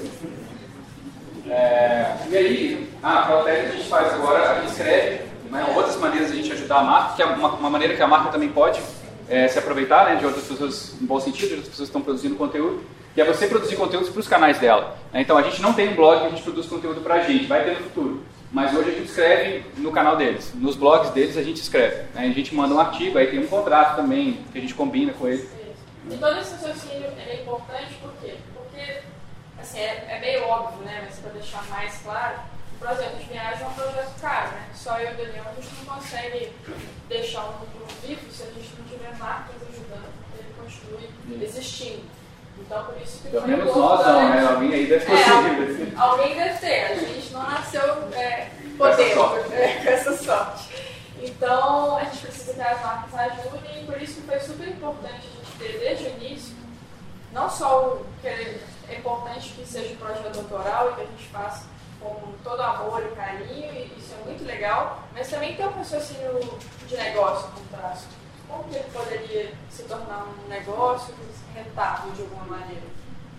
[1.48, 5.96] É, e aí, ah, a que a gente faz agora, a gente escreve né, outras
[5.96, 8.30] maneiras de a gente ajudar a marca, que é uma, uma maneira que a marca
[8.30, 8.80] também pode
[9.28, 12.02] é, se aproveitar né, de outras pessoas, em bom sentido, de outras pessoas que estão
[12.02, 12.82] produzindo conteúdo,
[13.14, 14.96] que é você produzir conteúdos para os canais dela.
[15.12, 15.22] Né?
[15.22, 17.46] Então a gente não tem um blog que a gente produz conteúdo para a gente,
[17.46, 18.22] vai ter no futuro.
[18.52, 20.52] Mas hoje a gente escreve no canal deles.
[20.54, 22.02] Nos blogs deles a gente escreve.
[22.14, 22.26] Né?
[22.26, 25.28] A gente manda um artigo, aí tem um contrato também que a gente combina com
[25.28, 25.48] ele.
[26.08, 28.36] E todo esse raciocínio é importante por quê?
[28.54, 29.02] Porque,
[29.58, 31.02] assim, é, é meio óbvio, né?
[31.04, 32.38] Mas para deixar mais claro,
[32.74, 34.68] o projeto de viagem é um projeto caro, né?
[34.74, 36.52] Só eu e o Daniel, a gente não consegue
[37.08, 42.02] deixar um núcleo vivo se a gente não tiver marcas ajudando que ele continue existindo.
[42.58, 44.46] Então, por isso que Pelo menos nós não, né?
[44.46, 46.84] Alguém aí deve ter é, Alguém deve ter.
[46.84, 47.82] A gente não nasceu
[48.14, 50.68] é, podendo, é, com essa sorte.
[51.22, 55.39] Então, a gente precisa que as marcas ajudem e por isso que foi super importante
[55.60, 56.56] ter desde o início,
[57.32, 58.60] não só o que é
[58.98, 61.66] importante que seja um projeto doutoral e que a gente faça
[62.00, 66.58] com todo amor e carinho, e isso é muito legal, mas também ter um raciocínio
[66.88, 68.06] de negócio por trás.
[68.48, 71.14] Como que ele poderia se tornar um negócio
[71.54, 72.86] rentável de alguma maneira?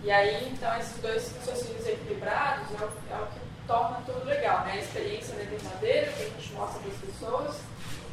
[0.03, 4.61] E aí, então, esses dois raciocínios equilibrados é o, é o que torna tudo legal,
[4.65, 4.73] né?
[4.73, 7.55] A experiência da verdadeira, que a gente mostra para as pessoas,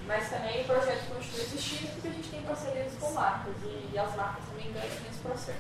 [0.09, 3.55] mas também o projeto continua existindo porque a gente tem parcerias com marcas
[3.92, 5.59] e as marcas também ganham nesse processo.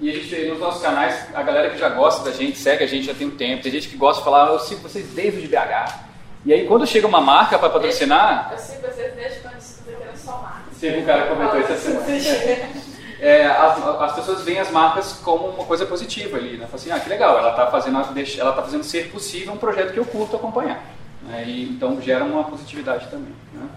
[0.00, 2.88] E a gente nos nossos canais, a galera que já gosta da gente, segue a
[2.88, 5.38] gente já tem um tempo, tem gente que gosta de falar, eu sigo vocês desde
[5.38, 6.10] o de BH.
[6.44, 8.48] E aí quando chega uma marca para patrocinar.
[8.50, 10.74] Eu sigo vocês desde quando estuda que era só marca.
[10.74, 12.82] Sempre um cara comentou isso semana.
[13.22, 16.66] É, as, as, pessoas veem as marcas como uma coisa positiva ali, né?
[16.66, 17.96] Fala assim, ah, que legal, ela está fazendo,
[18.36, 20.82] ela tá fazendo ser possível um projeto que eu curto acompanhar.
[21.26, 21.44] Né?
[21.46, 23.34] E, então gera uma positividade também.
[23.52, 23.68] Né?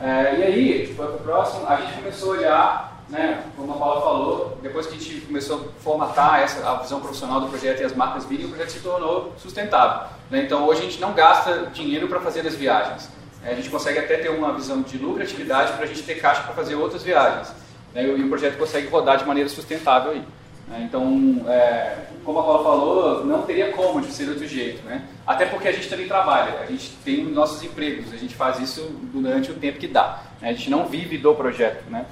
[0.00, 4.00] É, e aí, para o próximo, a gente começou a olhar, né, como a Paula
[4.00, 7.84] falou, depois que a gente começou a formatar essa, a visão profissional do projeto e
[7.84, 10.08] as marcas virem, o projeto se tornou sustentável.
[10.30, 10.42] Né?
[10.42, 13.08] Então hoje a gente não gasta dinheiro para fazer as viagens.
[13.44, 16.42] É, a gente consegue até ter uma visão de lucratividade para a gente ter caixa
[16.42, 17.52] para fazer outras viagens.
[17.94, 18.04] Né?
[18.04, 20.24] E o projeto consegue rodar de maneira sustentável aí.
[20.68, 20.86] Né?
[20.88, 24.82] Então, é, como a Paula falou, não teria como de ser de outro jeito.
[24.84, 25.02] Né?
[25.26, 28.90] Até porque a gente também trabalha, a gente tem nossos empregos, a gente faz isso
[29.12, 30.22] durante o tempo que dá.
[30.40, 30.50] Né?
[30.50, 31.88] A gente não vive do projeto.
[31.90, 32.06] Né?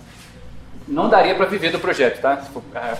[0.86, 2.44] Não daria para viver do projeto, tá?
[2.74, 2.96] É,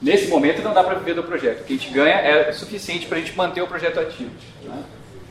[0.00, 1.62] nesse momento não dá para viver do projeto.
[1.62, 4.30] O que a gente ganha é suficiente para a gente manter o projeto ativo.
[4.62, 4.82] Né?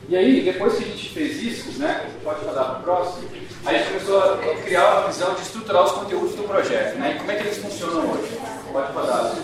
[0.08, 3.28] E aí, depois que a gente fez isso, né, pode rodar para o próximo,
[3.64, 6.96] a gente começou a criar uma visão de estruturar os conteúdos do projeto.
[6.96, 7.12] Né?
[7.14, 8.36] E como é que eles funcionam hoje?
[8.72, 9.36] Pode rodar.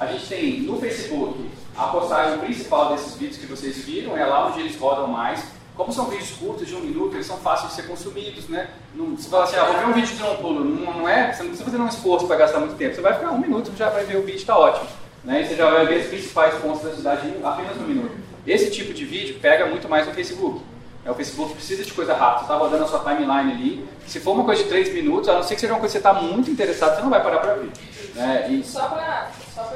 [0.00, 4.46] A gente tem no Facebook a postagem principal desses vídeos que vocês viram, é lá
[4.46, 5.44] onde eles rodam mais.
[5.76, 8.70] Como são vídeos curtos de um minuto, eles são fáceis de ser consumidos, né?
[8.94, 11.32] Não, você fala assim, ah, vou ver um vídeo de um pulo, não, não é,
[11.32, 13.72] você não precisa fazer um esforço para gastar muito tempo, você vai ficar um minuto,
[13.76, 14.88] já vai ver o vídeo, está ótimo.
[15.22, 15.42] Né?
[15.42, 18.16] E você já vai ver os principais pontos da cidade em apenas um minuto.
[18.46, 20.62] Esse tipo de vídeo pega muito mais no Facebook.
[21.04, 23.88] É, o Facebook precisa de coisa rápida, está rodando a sua timeline ali.
[24.06, 26.02] Se for uma coisa de 3 minutos, a não ser que seja uma coisa que
[26.02, 27.70] você está muito interessado, você não vai parar para ver.
[28.14, 28.50] Né?
[28.50, 28.64] E...
[28.64, 29.72] Só para só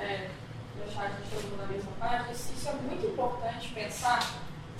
[0.00, 0.28] é,
[0.84, 4.20] deixar a gente todo mundo na mesma página, isso é muito importante pensar.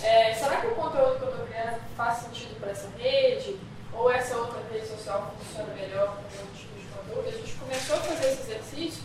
[0.03, 3.58] É, será que o conteúdo que eu estou criando faz sentido para essa rede?
[3.92, 7.28] Ou essa outra rede social funciona melhor com outro tipo de conteúdo?
[7.28, 9.02] A gente começou a fazer esse exercício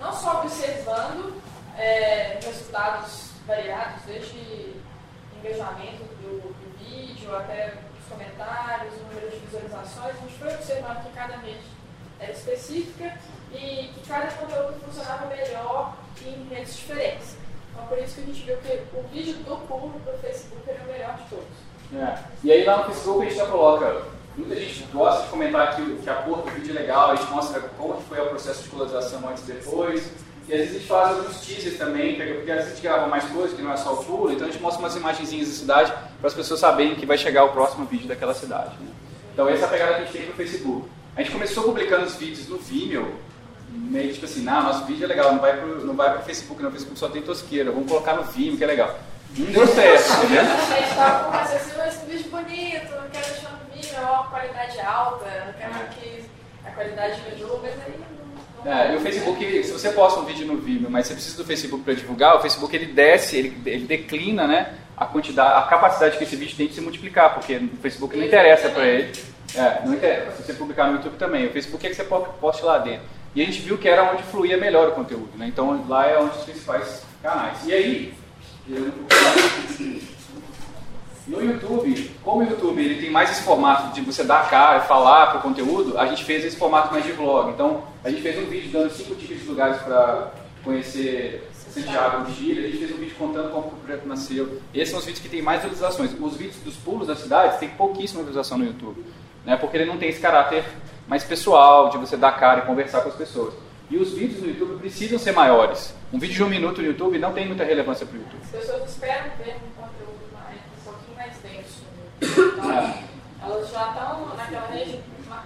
[0.00, 1.40] não só observando
[1.78, 4.74] é, resultados variados, desde
[5.38, 11.04] engajamento do, do, vídeo até os comentários, o número de visualizações, a gente foi observando
[11.04, 11.64] que cada rede
[12.18, 13.18] era específica
[13.52, 17.36] e que cada conteúdo funcionava melhor em redes diferentes.
[17.70, 20.82] Então, por isso que a gente viu que o vídeo do público do Facebook era
[20.82, 21.73] o melhor de todos.
[21.96, 22.18] É.
[22.42, 24.02] E aí lá no Facebook a gente já coloca,
[24.36, 27.30] muita gente gosta de comentar que, que a cor do vídeo é legal, a gente
[27.30, 30.10] mostra como foi o processo de colorização antes e depois,
[30.48, 33.06] e às vezes a gente faz alguns teasers também, porque às vezes a gente grava
[33.06, 35.54] mais coisas, que não é só o pulo, então a gente mostra umas imagenzinhas da
[35.54, 38.74] cidade para as pessoas saberem que vai chegar o próximo vídeo daquela cidade.
[38.80, 38.88] Né?
[39.32, 40.88] Então essa é a pegada que a gente tem no Facebook.
[41.16, 43.14] A gente começou publicando os vídeos no Vimeo,
[43.70, 46.68] meio tipo assim, não, nosso vídeo é legal, não vai pro, não vai Facebook, não,
[46.68, 48.98] o Facebook só tem tosqueira, vamos colocar no Vimeo, que é legal.
[49.36, 50.50] Não deu certo, tá vendo?
[50.50, 55.24] A gente tava com esse vídeo bonito, não quero deixar no Vimeo, ó, qualidade alta,
[55.46, 55.88] não quero é.
[55.94, 56.24] que
[56.64, 58.04] a qualidade melhore, mas aí
[58.66, 61.44] é, e o Facebook, se você posta um vídeo no Vimeo, mas você precisa do
[61.44, 66.16] Facebook para divulgar, o Facebook ele desce, ele, ele declina né, a quantidade, a capacidade
[66.16, 69.12] que esse vídeo tem de se multiplicar, porque o Facebook não interessa para ele.
[69.54, 70.36] É, não interessa.
[70.36, 73.02] Se você publicar no YouTube também, o Facebook é que você poste lá dentro.
[73.34, 75.46] E a gente viu que era onde fluía melhor o conteúdo, né?
[75.46, 77.58] Então lá é onde os principais canais.
[77.66, 78.14] E aí,
[81.26, 84.80] no YouTube, como o YouTube ele tem mais esse formato de você dar a cara,
[84.80, 87.50] falar para o conteúdo, a gente fez esse formato mais de vlog.
[87.50, 92.30] Então, a gente fez um vídeo dando cinco tipos de lugares para conhecer Santiago no
[92.32, 94.60] Chile, a gente fez um vídeo contando como o projeto nasceu.
[94.72, 96.12] Esses são os vídeos que têm mais visualizações.
[96.18, 99.04] Os vídeos dos pulos das cidades têm pouquíssima visualização no YouTube,
[99.44, 99.56] né?
[99.56, 100.64] porque ele não tem esse caráter
[101.08, 103.54] mais pessoal, de você dar cara e conversar com as pessoas.
[103.90, 105.94] E os vídeos no YouTube precisam ser maiores.
[106.12, 108.40] Um vídeo de um minuto no YouTube não tem muita relevância para o YouTube.
[108.42, 109.56] As pessoas esperam ver
[112.20, 112.94] então,
[113.42, 115.00] elas já estão naquela região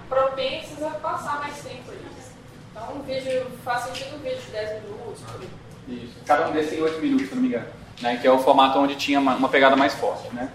[0.09, 2.07] propensas a passar mais tempo ali.
[2.71, 5.23] Então, um vídeo faz sentido um vídeo de 10 minutos.
[5.89, 6.15] Isso.
[6.27, 7.67] Cada um desses tem 8 minutos, se não me engano.
[8.01, 10.33] Né, que é o formato onde tinha uma, uma pegada mais forte.
[10.33, 10.49] Né?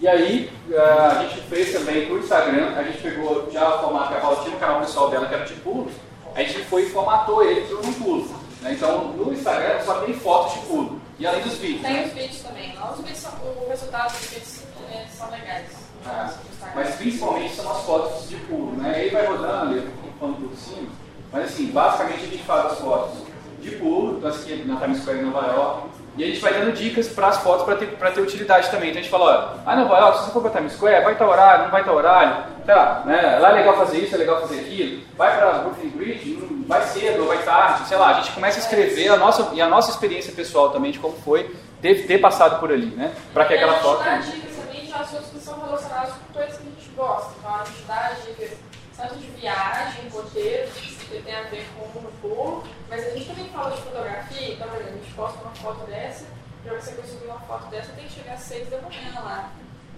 [0.00, 3.82] E aí, uh, a gente fez também para o Instagram, a gente pegou já o
[3.82, 5.92] formato que a Paula tinha no canal pessoal dela, que era pulos,
[6.34, 8.28] a gente foi e formatou ele para um pulo.
[8.62, 8.72] Né?
[8.72, 11.00] Então, no Instagram só tem fotos de pulo.
[11.18, 11.82] E além dos vídeos.
[11.82, 12.04] Tem né?
[12.06, 12.74] os vídeos também.
[12.78, 14.62] Os vídeos são, o resultado dos vídeos
[14.92, 15.66] é, são legais.
[16.06, 16.32] Ah,
[16.74, 18.94] mas principalmente são as fotos de pulo, né?
[18.94, 20.88] Aí vai rodando, eu fico falando por cima.
[21.30, 23.18] Mas assim, basicamente a gente faz as fotos
[23.60, 26.72] de pulo, então aqui na Times Square em Nova York, e a gente vai dando
[26.72, 28.90] dicas para as fotos para ter, ter utilidade também.
[28.90, 31.12] Então a gente fala, ó, ah, Nova York, se você for para Times Square, vai
[31.12, 33.38] estar horário, não vai estar horário, tá, né?
[33.38, 37.22] Lá é legal fazer isso, é legal fazer aquilo, vai para Brooklyn Bridge, vai cedo
[37.22, 39.90] ou vai tarde, sei lá, a gente começa a escrever a nossa, e a nossa
[39.90, 43.14] experiência pessoal também de como foi, deve ter passado por ali, né?
[43.32, 44.02] Para que aquela foto.
[44.02, 47.32] Dicas também já assuntos que são relacionados com coisas que a gente gosta.
[47.38, 48.58] Então a gente dá dicas
[48.96, 53.48] tanto de viagem, roteiros, que tem a ver com o pulo, mas a gente também
[53.50, 56.26] fala de fotografia, então a gente posta uma foto dessa,
[56.64, 59.50] para você conseguir uma foto dessa tem que chegar às 6 da manhã lá,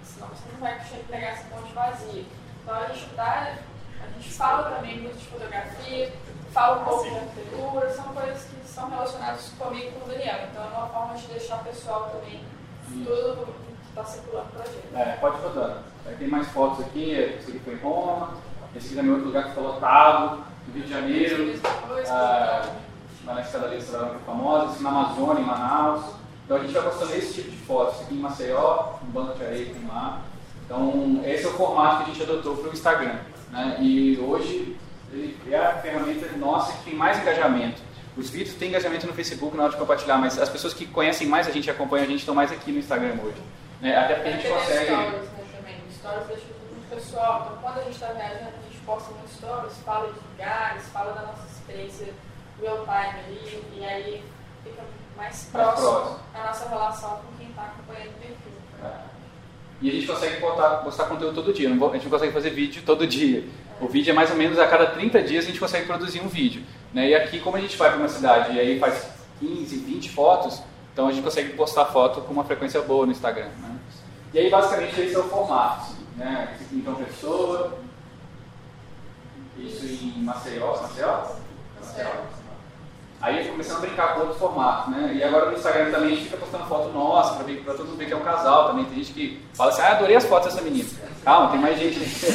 [0.04, 0.78] senão você não vai
[1.10, 2.24] pegar essa ponte vazia.
[2.62, 3.56] Então a gente dá,
[4.00, 6.12] a gente fala também muito de fotografia,
[6.52, 10.48] fala um pouco de arquitetura, são coisas que são relacionadas comigo e com o Daniel.
[10.50, 12.44] Então é uma forma de deixar o pessoal também
[12.88, 14.94] tudo que está circulando para gente.
[14.94, 15.82] É, pode rodando.
[16.18, 18.34] Tem mais fotos aqui, esse aqui foi em Roma,
[18.76, 20.44] esse aqui também é outro lugar que está lotado,
[20.74, 21.60] Rio de Janeiro,
[22.08, 22.68] ah,
[23.24, 26.04] na escadaria restaurante famosa, na Amazônia, em Manaus.
[26.44, 29.44] Então a gente vai postando esse tipo de fotos aqui em Maceió, um banco de
[29.44, 30.22] areia tem lá.
[30.64, 33.16] Então esse é o formato que a gente adotou para o Instagram.
[33.50, 33.76] Né?
[33.80, 34.76] E hoje
[35.12, 37.80] ele é a ferramenta nossa que tem mais engajamento.
[38.16, 41.26] Os vídeos têm engajamento no Facebook na hora de compartilhar, mas as pessoas que conhecem
[41.26, 43.40] mais a gente e acompanham a gente estão mais aqui no Instagram hoje.
[43.80, 43.96] Né?
[43.96, 44.86] Até porque a gente consegue.
[44.86, 45.76] Stories, né, também.
[45.98, 47.46] Stories deixa tudo pessoal.
[47.46, 51.46] Então, quando a gente está viajando, posta muitos stories, fala de lugares, fala da nossa
[51.46, 52.12] experiência
[52.60, 54.24] real time ali, e aí
[54.62, 54.82] fica
[55.16, 56.20] mais próximo, mais próximo.
[56.34, 58.52] a nossa relação com quem está acompanhando o perfil.
[58.84, 59.12] É.
[59.80, 62.82] E a gente consegue postar, postar conteúdo todo dia, a gente não consegue fazer vídeo
[62.84, 63.44] todo dia.
[63.80, 66.28] O vídeo é mais ou menos a cada 30 dias a gente consegue produzir um
[66.28, 66.62] vídeo.
[66.94, 67.08] Né?
[67.08, 69.08] E aqui, como a gente vai para uma cidade e aí faz
[69.40, 70.62] 15, 20 fotos,
[70.92, 73.48] então a gente consegue postar foto com uma frequência boa no Instagram.
[73.60, 73.76] Né?
[74.32, 75.94] E aí, basicamente, esse é o formato.
[76.16, 76.56] Né?
[76.70, 77.78] Então, pessoa.
[79.62, 80.76] Isso em Maceió.
[80.82, 81.22] Maceió?
[81.80, 82.10] Maceió.
[83.20, 85.12] Aí começando a brincar com outros formatos, né?
[85.14, 87.86] E agora no Instagram também a gente fica postando foto nossa, pra, ver, pra todo
[87.86, 88.84] mundo ver que é um casal também.
[88.86, 90.88] Tem gente que fala assim, ah, adorei as fotos dessa menina.
[91.24, 92.00] Calma, tem mais gente.
[92.00, 92.32] Esquece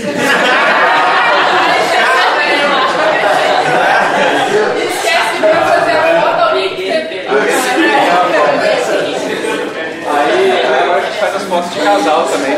[5.34, 6.56] de fazer a foto
[10.10, 12.58] Aí agora a gente faz as fotos de casal também.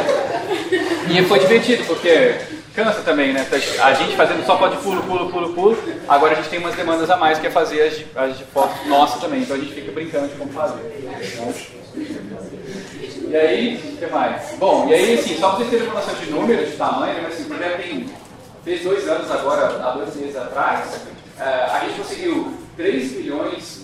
[1.10, 3.46] E foi divertido, porque cansa também, né?
[3.82, 5.78] A gente fazendo só foto de pulo, pulo, pulo, pulo.
[6.08, 8.44] Agora a gente tem umas demandas a mais que é fazer as de, as de
[8.46, 9.42] foto nossa também.
[9.42, 10.80] Então a gente fica brincando de como fazer.
[13.28, 14.56] E aí, o que mais?
[14.58, 17.28] Bom, e aí, assim, só para vocês terem uma noção de número, de tamanho, né?
[17.28, 18.10] Assim, o projeto tem,
[18.64, 20.96] fez dois anos agora, há dois meses atrás,
[21.38, 23.82] uh, a gente conseguiu 3 milhões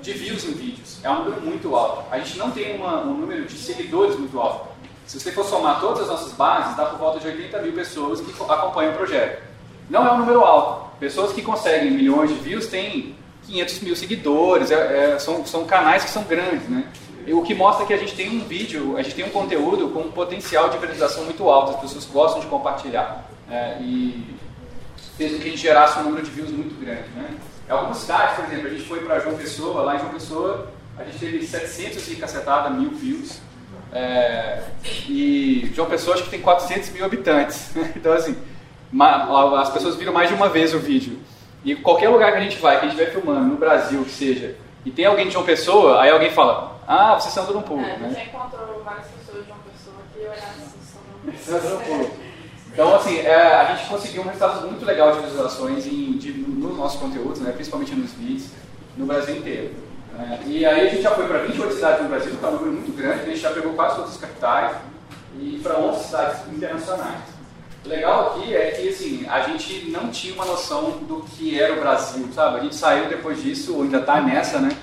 [0.00, 0.98] de views em vídeos.
[1.04, 2.04] É um número muito alto.
[2.10, 4.71] A gente não tem uma, um número de seguidores muito alto.
[5.12, 8.18] Se você for somar todas as nossas bases, dá por volta de 80 mil pessoas
[8.22, 9.42] que acompanham o projeto.
[9.90, 10.90] Não é um número alto.
[10.98, 13.14] Pessoas que conseguem milhões de views têm
[13.46, 16.84] 500 mil seguidores, é, é, são, são canais que são grandes, né?
[17.28, 20.00] O que mostra que a gente tem um vídeo, a gente tem um conteúdo com
[20.00, 23.28] um potencial de viralização muito alto, as pessoas gostam de compartilhar.
[23.50, 24.34] É, e
[25.18, 27.10] fez com que a gente gerasse um número de views muito grande.
[27.14, 27.36] Né?
[27.68, 30.72] Em algumas cidades, por exemplo, a gente foi para João Pessoa, lá em João Pessoa
[30.96, 33.40] a gente teve 700 e cacetada mil views.
[33.92, 34.62] É,
[35.08, 37.72] e João Pessoa acho que tem 400 mil habitantes.
[37.94, 38.36] Então, assim,
[39.58, 41.18] as pessoas viram mais de uma vez o vídeo.
[41.64, 44.10] E qualquer lugar que a gente vai, que a gente vai filmando, no Brasil, que
[44.10, 47.80] seja, e tem alguém de João Pessoa, aí alguém fala, ah, vocês são do pulo.
[47.80, 48.12] É, né?
[48.14, 52.10] já encontrou várias pessoas de João Pessoa que olharam assim, são do pulo.
[52.72, 56.76] Então, assim, é, a gente conseguiu um resultado muito legal de visualizações em, de, nos
[56.76, 58.50] nossos conteúdos, né, principalmente nos vídeos,
[58.96, 59.74] no Brasil inteiro.
[60.18, 62.52] É, e aí a gente já foi para 28 cidades no Brasil, que é um
[62.52, 64.76] número muito grande, a gente já pegou quase todas as capitais,
[65.38, 67.32] e para 11 cidades internacionais.
[67.84, 71.72] O legal aqui é que assim, a gente não tinha uma noção do que era
[71.72, 72.58] o Brasil, sabe?
[72.58, 74.76] A gente saiu depois disso, ou ainda está nessa, né?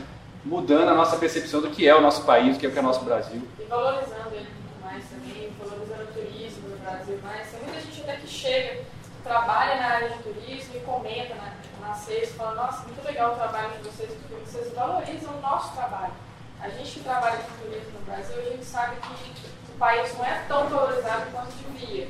[0.43, 3.05] Mudando a nossa percepção do que é o nosso país, do que é o nosso
[3.05, 3.41] Brasil.
[3.59, 4.47] E valorizando ele
[4.83, 7.47] mais também, valorizando o turismo no Brasil mais.
[7.47, 8.81] Tem muita gente até que chega,
[9.23, 11.48] trabalha na área de turismo e comenta na,
[12.09, 15.73] na sexta, fala, nossa, muito legal o trabalho de vocês, porque vocês valorizam o nosso
[15.73, 16.13] trabalho.
[16.59, 20.25] A gente que trabalha com turismo no Brasil, a gente sabe que o país não
[20.25, 22.09] é tão valorizado quanto devia.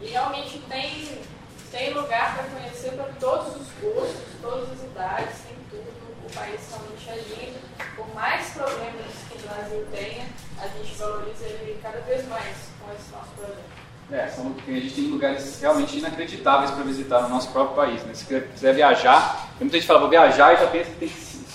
[0.00, 1.22] E realmente tem,
[1.70, 6.08] tem lugar para conhecer para todos os gostos, todas as idades, tem tudo.
[6.24, 7.58] O país realmente é lindo.
[7.96, 10.26] Por mais problemas que o Brasil tenha,
[10.58, 13.87] a gente valoriza ele cada vez mais com esse nosso projeto.
[14.10, 18.02] É, são, a gente tem lugares realmente inacreditáveis para visitar no nosso próprio país.
[18.04, 18.14] Né?
[18.14, 21.08] Se quiser viajar, tem muita gente que fala, vou viajar e já pensa que tem,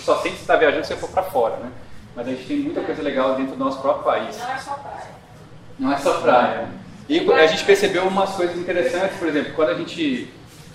[0.03, 1.55] só sente que está viajando se você for para fora.
[1.57, 1.71] Né?
[2.15, 4.37] Mas a gente tem muita coisa legal dentro do nosso próprio país.
[4.37, 5.07] Não é só praia.
[5.79, 6.67] Não é só praia.
[7.09, 10.31] E a gente percebeu umas coisas interessantes, por exemplo, quando a gente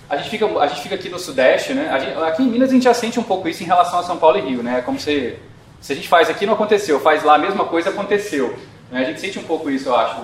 [0.09, 1.97] a gente fica a gente fica aqui no sudeste, né?
[1.99, 4.17] Gente, aqui em Minas a gente já sente um pouco isso em relação a São
[4.17, 4.79] Paulo e Rio, né?
[4.79, 5.37] É como se
[5.81, 8.55] se a gente faz aqui não aconteceu, faz lá a mesma coisa aconteceu.
[8.91, 9.01] Né?
[9.01, 10.21] A gente sente um pouco isso, eu acho,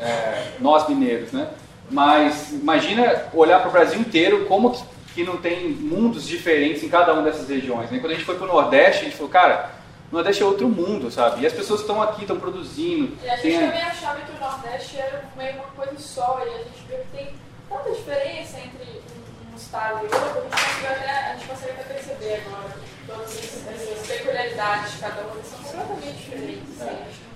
[0.00, 1.48] é, nós mineiros, né?
[1.90, 4.82] Mas imagina olhar para o Brasil inteiro como que,
[5.14, 7.90] que, não tem mundos diferentes em cada uma dessas regiões.
[7.90, 7.98] Né?
[7.98, 9.70] Quando a gente foi para o Nordeste, a gente falou, cara,
[10.10, 11.42] o Nordeste é outro mundo, sabe?
[11.42, 13.16] E as pessoas estão aqui, estão produzindo.
[13.22, 13.60] E a gente tem...
[13.60, 17.16] também achava que o Nordeste era meio uma coisa só, e a gente viu que
[17.16, 17.28] tem
[17.68, 21.72] tanta diferença entre um, um estado e outro, a gente conseguiu até, a gente consegue
[21.72, 22.88] até perceber agora.
[23.06, 26.82] Todas essas peculiaridades de cada uma são completamente diferentes.
[26.82, 27.27] Assim,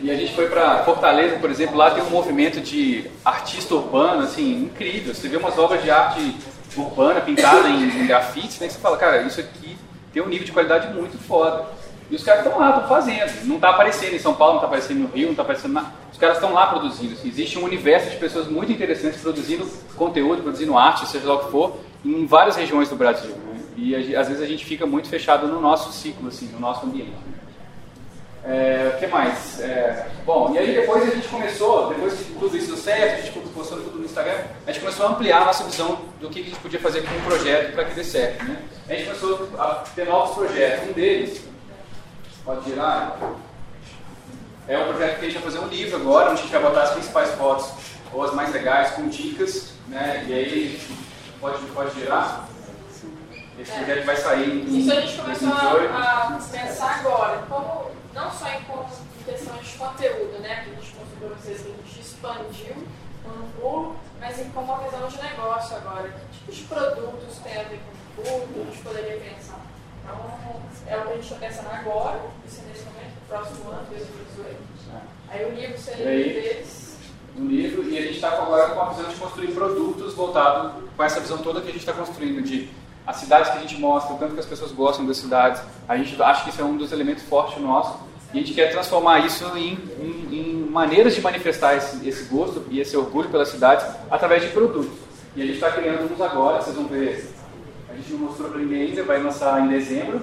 [0.00, 4.22] E a gente foi para Fortaleza, por exemplo, lá tem um movimento de artista urbano,
[4.22, 5.14] assim, incrível.
[5.14, 6.36] Você vê umas obras de arte
[6.76, 8.68] urbana pintada em, em grafites, né?
[8.68, 9.76] Você fala, cara, isso aqui
[10.12, 11.66] tem um nível de qualidade muito foda.
[12.10, 13.46] E os caras estão lá, estão fazendo.
[13.46, 15.92] Não está aparecendo em São Paulo, não está aparecendo no Rio, não está aparecendo na...
[16.12, 17.14] Os caras estão lá produzindo.
[17.14, 17.28] Assim.
[17.28, 19.66] Existe um universo de pessoas muito interessantes produzindo
[19.96, 23.30] conteúdo, produzindo arte, seja lá o que for, em várias regiões do Brasil.
[23.30, 23.60] Né?
[23.76, 27.12] E às vezes a gente fica muito fechado no nosso ciclo, assim, no nosso ambiente.
[28.48, 29.60] É, o que mais?
[29.60, 33.22] É, bom, e aí depois a gente começou, depois que tudo isso deu certo, a
[33.22, 36.40] gente postou tudo no Instagram, a gente começou a ampliar a nossa visão do que
[36.40, 38.44] a gente podia fazer com o projeto para que dê certo.
[38.44, 38.62] Né?
[38.88, 40.88] A gente começou a ter novos projetos.
[40.88, 41.40] Um deles,
[42.44, 43.18] pode girar,
[44.68, 46.62] é um projeto que a gente vai fazer um livro agora, onde a gente vai
[46.62, 47.72] botar as principais fotos,
[48.12, 50.24] ou as mais legais, com dicas, né?
[50.28, 50.80] e aí
[51.40, 52.46] pode, pode girar.
[53.58, 57.42] Esse projeto vai sair em Isso a gente começou a, a pensar agora.
[57.48, 58.64] Como não só em,
[59.24, 62.76] questões de conteúdo, né, que a gente mostrou para vocês que a gente expandiu
[63.24, 66.14] no pulo, mas em como a visão de negócio agora.
[66.32, 67.80] Que tipo de produtos tem a ver
[68.14, 69.60] com o pulo, a gente poderia pensar.
[70.02, 73.86] Então, é o que a gente está pensando agora, isso é nesse momento, próximo ano,
[73.90, 74.56] 2018.
[75.28, 76.96] Aí o livro seria um deles.
[77.36, 81.04] Um livro, e a gente está agora com a visão de construir produtos voltado com
[81.04, 82.70] essa visão toda que a gente está construindo de
[83.06, 85.96] as cidades que a gente mostra, o tanto que as pessoas gostam das cidades, a
[85.96, 89.20] gente acha que isso é um dos elementos fortes nossos e a gente quer transformar
[89.20, 93.86] isso em, em, em maneiras de manifestar esse, esse, gosto e esse orgulho pelas cidades
[94.10, 94.92] através de produtos.
[95.34, 97.30] E a gente está criando uns agora, vocês vão ver,
[97.88, 100.22] a gente não mostrou para ninguém ainda, vai lançar em dezembro.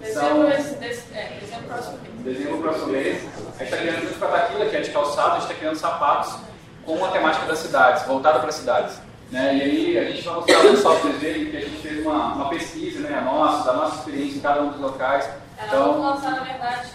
[0.00, 2.36] Dezembro, esse, é, dezembro próximo mês.
[2.36, 3.22] Dezembro próximo mês.
[3.58, 5.54] A gente está criando junto com a Taquila, que é de calçado, a gente está
[5.54, 6.34] criando sapatos
[6.84, 8.98] com a temática das cidades, voltada para as cidades.
[9.30, 9.56] Né?
[9.56, 12.48] E aí a gente vai mostrar um software dele que a gente fez uma, uma
[12.50, 15.28] pesquisa, né, a nossa, da nossa experiência em cada um dos locais.
[15.64, 16.88] Então, vamos lançar, na verdade,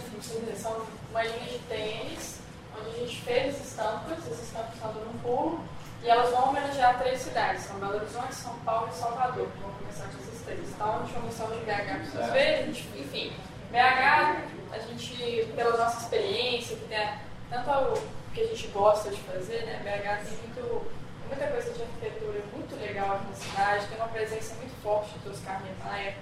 [0.55, 2.39] são uma linha de tênis,
[2.77, 5.63] onde a gente fez as estampas, as estampas estão dando um pulo,
[6.03, 9.47] e elas vão homenagear três cidades, são Belo Horizonte, São Paulo e Salvador.
[9.61, 10.59] Vamos começar com essas três.
[10.69, 12.31] Então, a gente vai mostrar de BH para vocês é.
[12.31, 13.33] verem, enfim.
[13.71, 17.09] BH, a gente, pela nossa experiência, que tem
[17.49, 20.87] tanto o que a gente gosta de fazer, né, BH tem muito
[21.27, 25.31] muita coisa de arquitetura muito legal aqui na cidade, tem uma presença muito forte do
[25.31, 26.15] Oscar Niemeyer.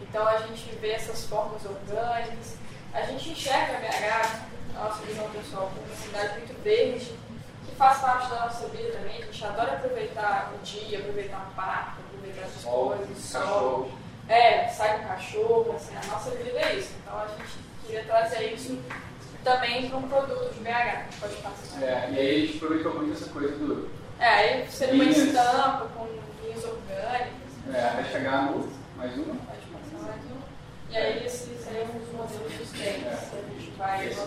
[0.00, 2.56] Então a gente vê essas formas orgânicas.
[2.92, 4.40] A gente enxerga a BH,
[4.74, 7.12] nossa visão pessoal, como uma cidade muito verde,
[7.66, 9.22] que faz parte da nossa vida também.
[9.22, 13.90] A gente adora aproveitar o dia, aproveitar o parque, aproveitar as coisas, o sol.
[14.28, 16.92] É, sai com cachorro, assim, a nossa vida é isso.
[17.02, 18.78] Então a gente queria trazer isso
[19.42, 21.20] também para um produto de BH.
[21.20, 21.82] Pode passar.
[21.82, 25.88] É, e aí a gente aproveitou muito essa coisa do é, aí seria uma estampa
[25.96, 26.06] com
[26.44, 27.32] linhas orgânicas.
[27.72, 29.34] É, até chegar no mais uma.
[29.34, 30.42] Pode passar mais uma.
[30.90, 31.86] E aí esses seriam
[32.88, 34.20] a gente vai esse.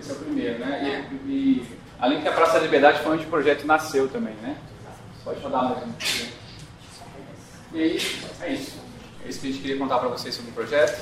[0.00, 1.06] Esse é o primeiro, né?
[1.10, 1.14] É.
[1.26, 1.66] E, e,
[1.98, 4.56] além que a Praça da Liberdade foi onde o projeto nasceu também, né?
[5.24, 5.92] Pode rodar mais um.
[7.74, 7.96] E aí,
[8.42, 8.80] é isso.
[9.24, 11.00] É isso que a gente queria contar para vocês sobre o projeto.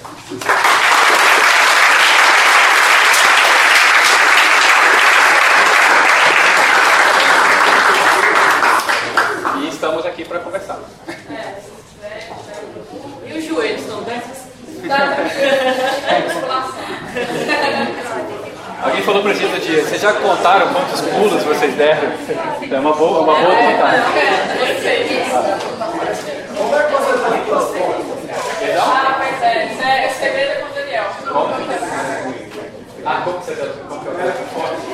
[9.80, 10.78] estamos aqui para conversar.
[11.08, 11.58] É,
[13.26, 14.04] e os joelhos não
[18.82, 22.12] Alguém falou pra gente dia, vocês já contaram quantos pulos vocês deram?
[22.70, 23.54] É uma boa, uma boa.
[26.56, 27.90] Como que vocês
[28.80, 31.04] Ah, pois é, isso é segredo com o Daniel.
[33.04, 33.66] Ah, como você deu?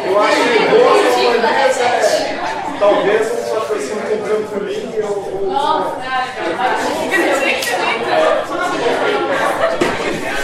[0.07, 0.57] Eu acho que
[2.78, 5.49] talvez só foi comprei um filhinho e eu.
[5.49, 5.97] Nossa,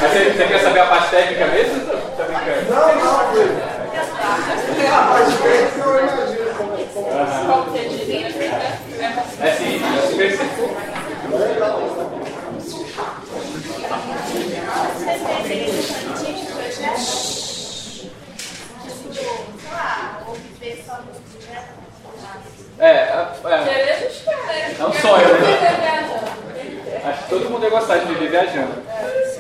[0.01, 1.92] Mas você, você quer saber a parte técnica mesmo?
[2.33, 2.71] Brincando?
[2.71, 3.21] Não, não,
[4.89, 6.73] A parte técnica eu imagino como.
[6.73, 8.09] Como você diz,
[9.41, 10.31] É sim, é super.
[11.39, 11.77] Legal.
[14.97, 15.65] Vocês têm
[16.15, 17.33] tipo de projeto?
[22.79, 23.55] É, é, é.
[23.93, 24.77] a gente quer, né?
[24.79, 25.53] É um sonho, né?
[27.05, 28.83] Acho que todo mundo ia gostar de viver viajando.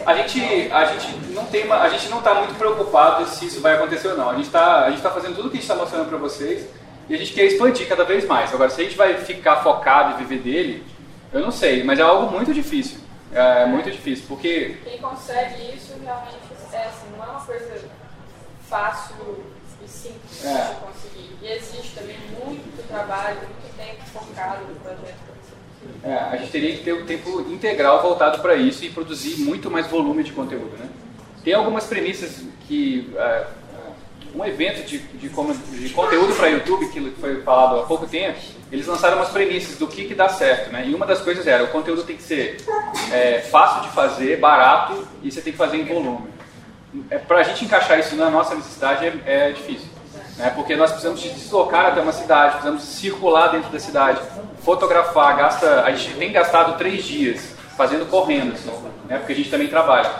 [0.06, 0.40] A gente,
[0.72, 4.08] a gente não tem uma, a gente não está muito preocupado se isso vai acontecer
[4.08, 4.30] ou não.
[4.30, 6.18] A gente está, a gente está fazendo tudo o que a gente está mostrando para
[6.18, 6.66] vocês
[7.08, 8.52] e a gente quer expandir cada vez mais.
[8.52, 10.86] Agora, se a gente vai ficar focado e viver dele,
[11.32, 12.98] eu não sei, mas é algo muito difícil.
[13.32, 16.36] É muito difícil, porque Quem consegue isso realmente
[16.72, 17.80] é assim, não é uma coisa
[18.68, 19.44] fácil
[19.84, 20.74] e simples É.
[20.74, 21.36] de conseguir.
[21.42, 25.31] E existe também muito trabalho, muito tempo focado no projeto.
[26.04, 29.70] É, a gente teria que ter o tempo integral voltado para isso e produzir muito
[29.70, 30.88] mais volume de conteúdo, né?
[31.44, 33.46] Tem algumas premissas que é,
[34.34, 38.38] um evento de, de, de conteúdo para YouTube que foi falado há pouco tempo,
[38.70, 40.84] eles lançaram umas premissas do que que dá certo, né?
[40.86, 42.56] E uma das coisas era o conteúdo tem que ser
[43.12, 46.28] é, fácil de fazer, barato e você tem que fazer em volume.
[47.10, 49.88] É, para a gente encaixar isso na nossa necessidade é, é difícil,
[50.36, 50.50] né?
[50.54, 54.20] Porque nós precisamos de deslocar até uma cidade, precisamos circular dentro da cidade,
[54.62, 58.70] fotografar, gasta, a gente tem gastado três dias fazendo correndo, assim,
[59.08, 59.18] né?
[59.18, 60.10] Porque a gente também trabalha,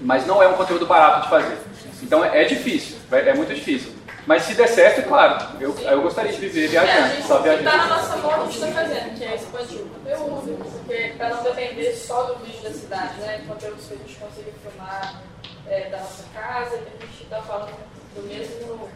[0.00, 1.58] mas não é um conteúdo barato de fazer.
[2.02, 3.92] Então é, é difícil, é, é muito difícil.
[4.26, 7.38] Mas se der certo, claro, eu, eu gostaria de viver É, a viajando, gente só
[7.38, 7.88] está na viajando.
[7.88, 11.92] nossa mão, a gente está fazendo, que é expandir o conteúdo, porque para não depender
[11.94, 13.40] só do vídeo da cidade, né?
[13.48, 15.22] Conteúdos que a gente consiga filmar
[15.66, 17.72] é, da nossa casa, que a gente está falando
[18.14, 18.88] do mesmo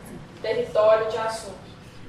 [0.44, 1.64] território de assunto.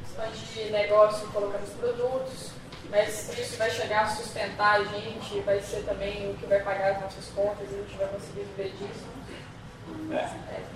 [0.06, 2.52] Expandir negócio, colocando os produtos,
[2.90, 6.92] mas isso vai chegar a sustentar a gente, vai ser também o que vai pagar
[6.92, 9.06] as nossas contas e a gente vai conseguir viver disso.
[10.12, 10.76] É.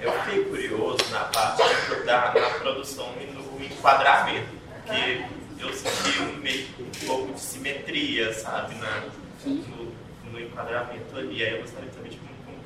[0.00, 1.62] Eu fiquei curioso na parte
[2.04, 5.24] da na produção e no enquadramento, porque
[5.58, 9.04] eu senti um, meio, um pouco de simetria, sabe, na,
[9.44, 9.92] no,
[10.30, 11.42] no enquadramento ali.
[11.42, 11.96] Aí eu gostaria de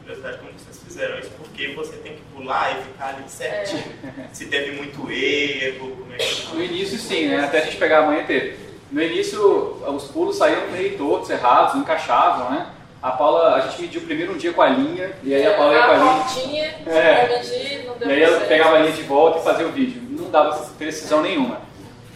[0.09, 3.85] curiosidade, como vocês fizeram isso, porque você tem que pular e ficar ali certinho.
[4.33, 7.45] Se teve muito erro, como é que No início sim, né?
[7.45, 8.57] Até a gente pegar a manhã teve.
[8.91, 9.41] No início
[9.87, 12.69] os pulos saíam meio tortos, errados, não encaixavam, né?
[13.03, 15.75] A Paula, a gente mediu primeiro um dia com a linha, e aí a Paula
[15.75, 16.15] ia com a linha.
[16.15, 17.29] portinha, É.
[17.29, 20.03] medir, não deu E aí ela pegava a linha de volta e fazia o vídeo.
[20.11, 21.61] Não dava precisão nenhuma.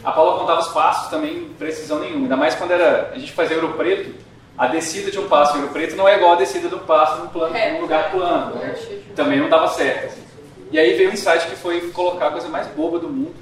[0.02, 2.22] A Paula contava os passos também, precisão nenhuma.
[2.22, 4.12] Ainda mais quando era, a gente fazia Ouro Preto,
[4.62, 7.20] a descida de um passo em Ouro Preto não é igual a descida do passo
[7.20, 7.72] num, plano, É.
[7.72, 8.54] num lugar plano.
[8.54, 8.74] né?
[9.16, 10.06] Também não dava certo.
[10.06, 10.22] assim.
[10.70, 13.34] E aí veio um insight que foi colocar a coisa mais boba do mundo,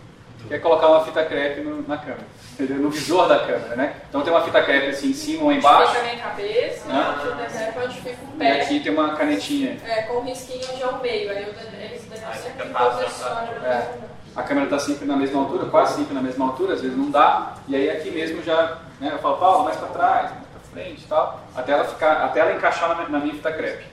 [0.48, 2.40] que é colocar uma fita crepe no- na câmera.
[2.58, 2.76] entendeu?
[2.78, 3.94] No visor da câmera, né?
[4.08, 7.14] Então tem uma fita crepe assim em cima ou embaixo, Fica na minha cabeça, a
[7.14, 8.60] fita crepe onde fica o e pé.
[8.62, 9.78] aqui tem uma canetinha.
[9.86, 11.30] É, com o risquinho onde é o meio.
[11.30, 13.66] Aí eles Aí sempre fica fácil, posiciona.
[13.66, 13.88] É.
[14.36, 17.10] A câmera está sempre na mesma altura, quase sempre na mesma altura, às vezes não
[17.10, 17.54] dá.
[17.68, 20.30] E aí aqui mesmo já, né, eu falo, Paulo, mais para trás,
[20.72, 23.84] frente e tal, até ela, ficar, até ela encaixar na, na minha fita crepe.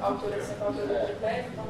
[0.00, 1.46] A altura a altura do pé.
[1.52, 1.64] Então...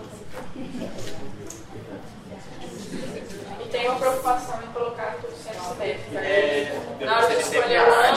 [3.60, 6.16] E tem uma preocupação em colocar tudo sempre simétrico.
[6.16, 8.10] É, eu Na hora de escolher o a.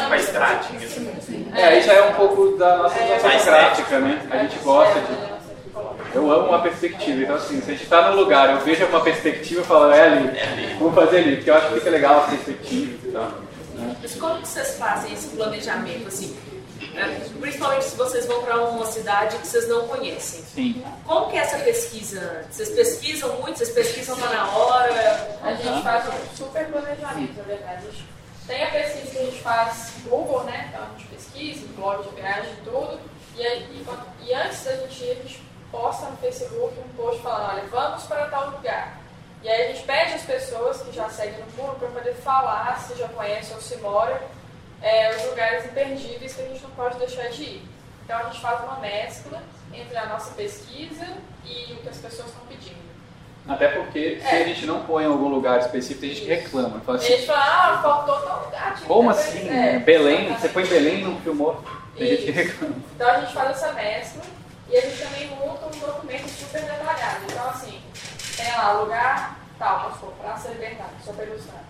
[1.17, 1.51] Assim.
[1.53, 4.27] É, aí já é um pouco da nossa É, gráfica, né?
[4.31, 5.15] A gente gosta de.
[5.15, 5.37] de...
[6.15, 9.01] Eu amo uma perspectiva, então assim, se a gente está no lugar, eu vejo uma
[9.01, 12.29] perspectiva e falo, é ali, vamos fazer ali, porque eu acho que fica legal as
[12.29, 13.46] perspectivas e tal.
[14.07, 16.33] Mas como que vocês fazem esse planejamento, assim?
[16.93, 17.29] né?
[17.41, 20.45] Principalmente se vocês vão para uma cidade que vocês não conhecem.
[20.45, 20.85] Sim.
[21.05, 22.45] Como que é essa pesquisa?
[22.49, 23.57] Vocês pesquisam muito?
[23.57, 25.39] Vocês pesquisam lá na hora?
[25.43, 27.85] A gente faz um super planejamento, na verdade.
[28.47, 30.69] Tem a pesquisa que a gente faz no Google, né?
[30.69, 32.99] Então a gente pesquisa, blog de viagem e tudo.
[33.35, 37.21] E, aí, e, e antes da gente ir, a gente posta no Facebook um post
[37.21, 39.01] falando, olha, vamos para tal lugar.
[39.43, 42.77] E aí a gente pede às pessoas que já seguem no Google para poder falar
[42.79, 44.21] se já conhece ou se mora
[44.81, 47.69] é, os lugares imperdíveis que a gente não pode deixar de ir.
[48.03, 49.41] Então a gente faz uma mescla
[49.73, 51.05] entre a nossa pesquisa
[51.45, 52.77] e o que as pessoas estão pedindo.
[53.47, 54.41] Até porque se É.
[54.41, 56.81] a gente não põe em algum lugar específico, tem gente que reclama.
[56.81, 57.39] Fala A assim, gente fala,
[57.75, 58.81] ah, faltou tal lugar.
[58.85, 59.47] como assim?
[59.49, 60.33] é, Belém?
[60.33, 61.63] Você põe Belém não filmou?
[61.95, 62.75] Tem gente que reclama.
[62.95, 64.23] Então a gente faz essa mescla
[64.69, 67.23] e a gente também monta um documento super detalhado.
[67.29, 67.81] Então assim,
[68.37, 71.63] tem lá lugar tal, pastor, Praça da Liberdade, só para ilustrar.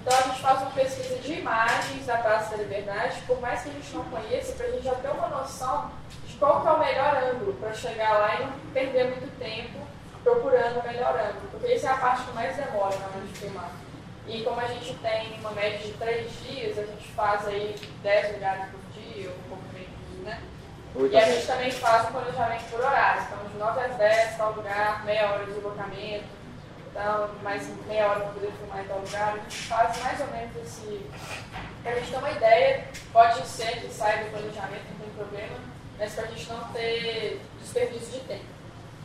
[0.00, 3.70] Então a gente faz uma pesquisa de imagens da Praça da Liberdade, por mais que
[3.70, 5.90] a gente não conheça, para a gente já ter uma noção
[6.26, 9.78] de qual que é o melhor ângulo para chegar lá e não perder muito tempo
[10.22, 13.38] procurando o melhor ângulo, porque isso é a parte que mais demora na hora de
[13.38, 13.70] filmar.
[14.26, 18.34] E como a gente tem uma média de três dias, a gente faz aí 10
[18.34, 19.49] lugares por dia, ou
[20.94, 23.22] 8 e a gente também faz um planejamento por horário.
[23.22, 26.24] Então, de 9 às 10, tal lugar, meia hora de deslocamento,
[26.90, 29.28] então, mais meia hora para poder filmar em tal lugar.
[29.28, 31.06] A gente faz mais ou menos esse.
[31.82, 35.56] Para a gente ter uma ideia, pode ser que saia do planejamento, não tem problema,
[35.98, 38.44] mas para a gente não ter desperdício de tempo.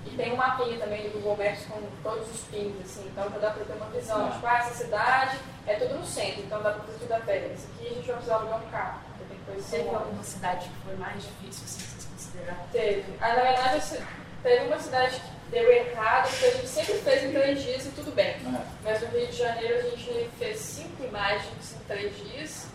[0.06, 3.38] E tem um mapinha também do Google Maps com todos os pins, assim, então já
[3.38, 4.32] dá para ter uma visão.
[4.32, 7.48] Tipo, ah, essa cidade é tudo no centro, então dá para fazer tudo a pé.
[7.56, 9.00] Isso aqui a gente vai precisar alugar um carro
[9.46, 12.68] porque coisa Teve alguma cidade que foi mais difícil, assim, vocês consideraram?
[12.72, 13.06] Teve.
[13.22, 14.04] Ah, na verdade, esse-
[14.44, 17.90] teve uma cidade que deu errado, que a gente sempre fez em três dias e
[17.90, 18.28] tudo bem.
[18.28, 18.62] É.
[18.84, 22.68] Mas no Rio de Janeiro a gente fez cinco imagens em três dias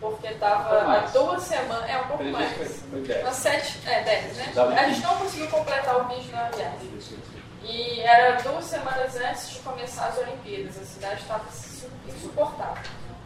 [0.00, 2.82] porque estava há duas semanas, é um pouco mais.
[3.22, 4.52] Umas sete, é, dez, né?
[4.56, 6.90] A gente não conseguiu completar o vídeo na viagem.
[7.62, 11.44] E era duas semanas antes de começar as Olimpíadas, a cidade estava
[12.08, 12.82] insuportável.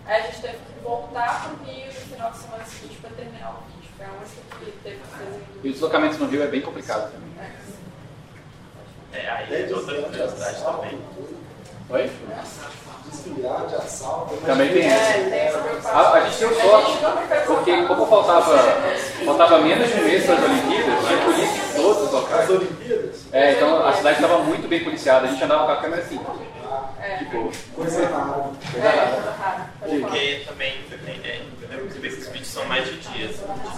[0.07, 3.11] Aí a gente teve que voltar para o Rio no final de semana seguinte para
[3.11, 3.91] terminar o vídeo.
[3.97, 4.27] Foi a única
[4.61, 5.43] que teve que fazer.
[5.65, 7.27] E os deslocamentos no Rio é bem complicado também.
[9.13, 11.01] É, é aí outra curiosidade também.
[11.89, 12.11] Oi?
[13.11, 14.37] Desfiliar de assalto.
[14.45, 15.49] Também tem É,
[15.79, 15.89] isso.
[15.89, 16.99] A, a gente deu sorte,
[17.47, 18.59] porque como faltava,
[19.25, 22.51] faltava menos de um mês para as Olimpíadas, tinha polícia em todos os As locais.
[22.51, 23.25] Olimpíadas?
[23.33, 25.27] É, então a cidade estava muito bem policiada.
[25.27, 26.19] A gente andava com a câmera assim,
[27.19, 27.53] de boa.
[27.77, 28.51] Coisa rara.
[28.75, 29.46] É, coisa rara.
[29.89, 33.37] Porque também você vê que os vídeos são mais de dias,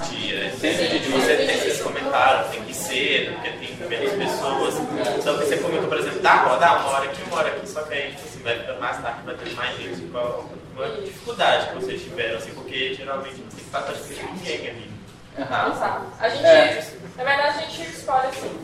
[0.08, 0.50] de dia.
[0.52, 1.08] Sempre de.
[1.10, 4.74] Você tem, vocês comentaram, tem que ser, porque tem menos pessoas.
[5.18, 7.94] Então você comentou, por exemplo, dá rodar uma hora aqui, uma hora aqui, só que
[7.94, 10.00] aí tipo assim, vai ficando mais tarde, vai ter mais gente.
[10.10, 14.90] Qual uma dificuldade que vocês tiveram, assim, porque geralmente não tem praticamente ninguém ali.
[15.36, 16.02] Tá?
[16.18, 16.84] A gente, É.
[17.16, 18.58] na verdade, a gente escolhe assim.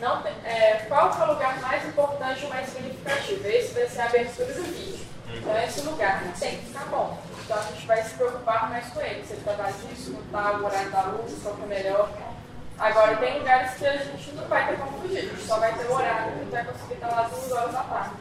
[0.00, 3.46] Não tem- é, qual que é o lugar mais importante ou mais significativo?
[3.48, 5.06] Esse vai ser a abertura do vídeo.
[5.36, 7.18] Então, esse lugar tem que ficar bom.
[7.44, 9.24] Então, a gente vai se preocupar mais com ele.
[9.24, 12.10] Se ele está vazio, se não está, o horário da luz, qual que é melhor.
[12.78, 15.18] Agora, tem lugares que a gente não vai ter como fugir.
[15.18, 17.82] A gente só vai ter o horário e vai conseguir estar lá duas horas da
[17.82, 18.16] tarde.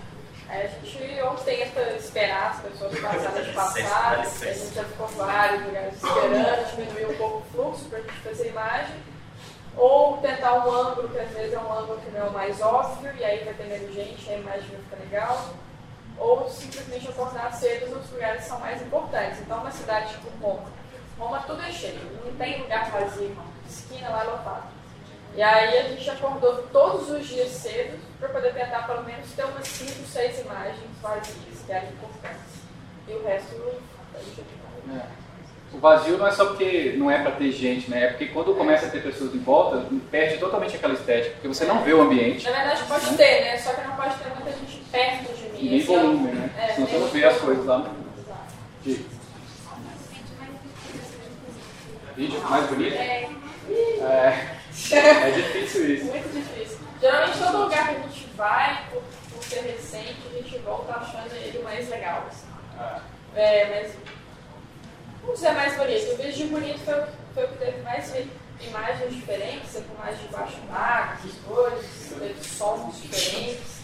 [0.47, 5.07] Aí a gente ou tenta esperar as pessoas passarem de passar, a gente já ficou
[5.07, 8.95] vários lugares esperando, diminuir um pouco o fluxo para a gente fazer a imagem.
[9.75, 12.61] Ou tentar um ângulo, que às vezes é um ângulo que não é o mais
[12.61, 15.49] óbvio, e aí vai ter menos gente, a imagem vai ficar legal.
[16.17, 19.39] Ou simplesmente acordar cedo nos lugares que são mais importantes.
[19.41, 20.69] Então, uma cidade tipo Roma.
[21.17, 23.37] Roma tudo é cheio, não tem lugar vazio,
[23.67, 24.67] esquina lá lotado.
[25.33, 29.43] E aí a gente acordou todos os dias cedo para poder tentar pelo menos ter
[29.45, 32.61] umas 5, 6 imagens vazias, que eram importantes.
[33.07, 33.55] E o resto
[34.13, 34.45] a gente
[34.87, 35.24] É.
[35.75, 38.03] O vazio não é só porque não é para ter gente, né?
[38.05, 41.65] É porque quando começa a ter pessoas em volta, perde totalmente aquela estética, porque você
[41.65, 43.57] não vê o ambiente Na verdade pode ter, né?
[43.57, 45.69] Só que não pode ter muita gente perto de mim.
[45.69, 46.49] nem é o- volume, né?
[46.57, 47.77] é, Senão você não vê as coisas lá.
[48.17, 48.39] Exato.
[48.83, 49.03] Diga.
[52.15, 52.95] Vídeo mais bonito?
[52.95, 53.29] É,
[53.69, 56.05] É, é difícil isso.
[56.11, 56.77] muito difícil.
[57.01, 59.01] Geralmente todo lugar que a gente vai, por,
[59.33, 62.23] por ser recente, a gente volta achando ele mais legal.
[62.29, 62.45] assim.
[62.79, 62.99] Ah,
[63.35, 64.14] É, mas
[65.25, 66.13] vamos dizer mais bonito.
[66.13, 67.03] O vídeo bonito foi,
[67.33, 68.13] foi o que teve mais
[68.61, 71.85] imagens diferentes, com mais de baixo d'água, essas coisas,
[72.19, 73.75] teve sons diferentes.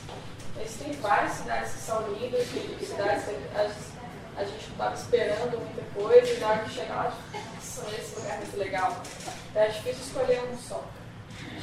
[0.77, 6.31] Tem várias cidades que são lindas, cidades que a, gente não estava esperando muita coisa,
[6.31, 9.01] e na hora que chega lá, nossa, esse lugar é muito legal.
[9.55, 10.83] É difícil escolher um só.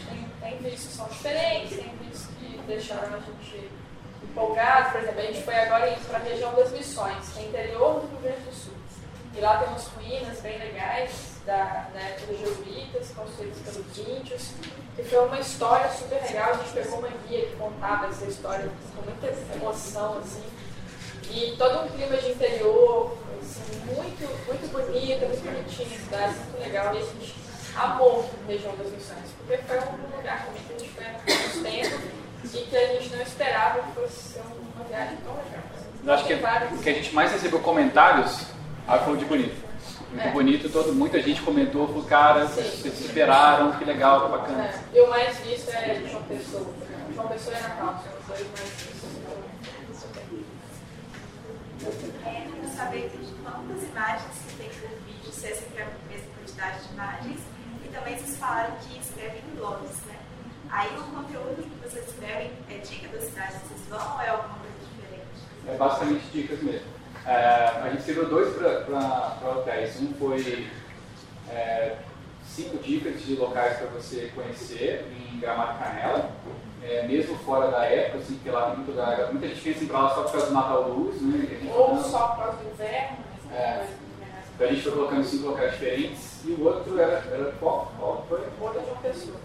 [0.08, 3.70] Tem, tem vídeos que são diferentes, tem vídeos que deixaram a gente
[4.22, 4.92] empolgado.
[4.92, 8.08] Por exemplo, a gente foi agora para a região das Missões, que é interior do
[8.08, 8.77] Rio Grande do Sul.
[9.38, 11.10] E lá tem umas ruínas bem legais
[11.46, 14.50] da, da época dos jesuítas, construídas pelos índios.
[14.98, 16.50] E foi uma história super legal.
[16.50, 20.42] A gente pegou uma guia que contava essa história com muita emoção, assim.
[21.30, 26.58] E todo um clima de interior, assim, muito, muito bonita, muito bonitinha a cidade, muito
[26.58, 26.94] legal.
[26.96, 27.34] E a gente
[27.76, 31.10] amou a região das Missões, porque foi um lugar também que a gente foi há
[31.12, 32.02] muito tempo
[32.42, 35.62] e que a gente não esperava que fosse ser uma viagem tão legal.
[36.04, 38.57] Eu acho que o que a gente mais recebeu comentários
[38.88, 39.68] ah, foi o de bonito.
[40.10, 40.30] Muito É.
[40.32, 44.64] bonito, todo, muita gente comentou, falou, cara, vocês superaram, que legal, que bacana.
[44.64, 46.66] É, e o mais visto é João Pessoa.
[47.14, 48.88] João Pessoa Ana Paula são os dois mais.
[52.24, 53.10] É, eu quero saber
[53.44, 57.40] quantas imagens que tem no vídeo, se é sempre a mesma quantidade de imagens.
[57.84, 60.16] E também vocês falaram que escrevem em blogs, né?
[60.70, 64.28] Aí o conteúdo que vocês escrevem é dica das cidades que vocês vão ou é
[64.28, 65.40] alguma coisa diferente?
[65.66, 66.97] É basicamente dicas mesmo.
[67.26, 70.00] É, a gente escreveu dois para hotéis.
[70.00, 70.66] Um foi
[71.50, 71.96] é,
[72.44, 76.30] cinco dicas de locais para você conhecer em Gramado Canela,
[76.82, 79.32] é, mesmo fora da época, assim, porque lá tem muito lugar.
[79.32, 81.70] Muita gente pensa em ir pra lá só por causa do Natal Luz, né?
[81.74, 83.86] Ou só por causa do inverno, mas tem É.
[84.54, 87.92] Então a gente foi colocando cinco locais diferentes e o outro era, era qual?
[87.96, 88.40] Qual foi?
[88.60, 89.36] Outra João Pessoa.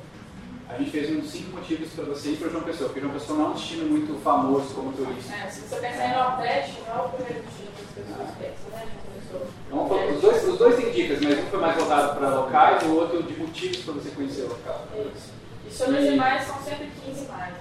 [0.74, 3.38] A gente fez uns cinco motivos para você ir para João Pessoa, porque João Pessoa
[3.38, 5.34] não é um destino muito famoso como turista.
[5.36, 8.70] É, se você pensar em Nordeste, não é o primeiro destino que as pessoas pensam,
[8.72, 9.48] né, João Pessoa?
[9.68, 12.86] Então, os, dois, os dois têm dicas, mas um foi mais voltado para locais e
[12.88, 14.88] o outro de motivos para você conhecer o local.
[15.16, 15.30] Isso.
[15.68, 17.58] E sobre E- imagens, são sempre 15 imagens.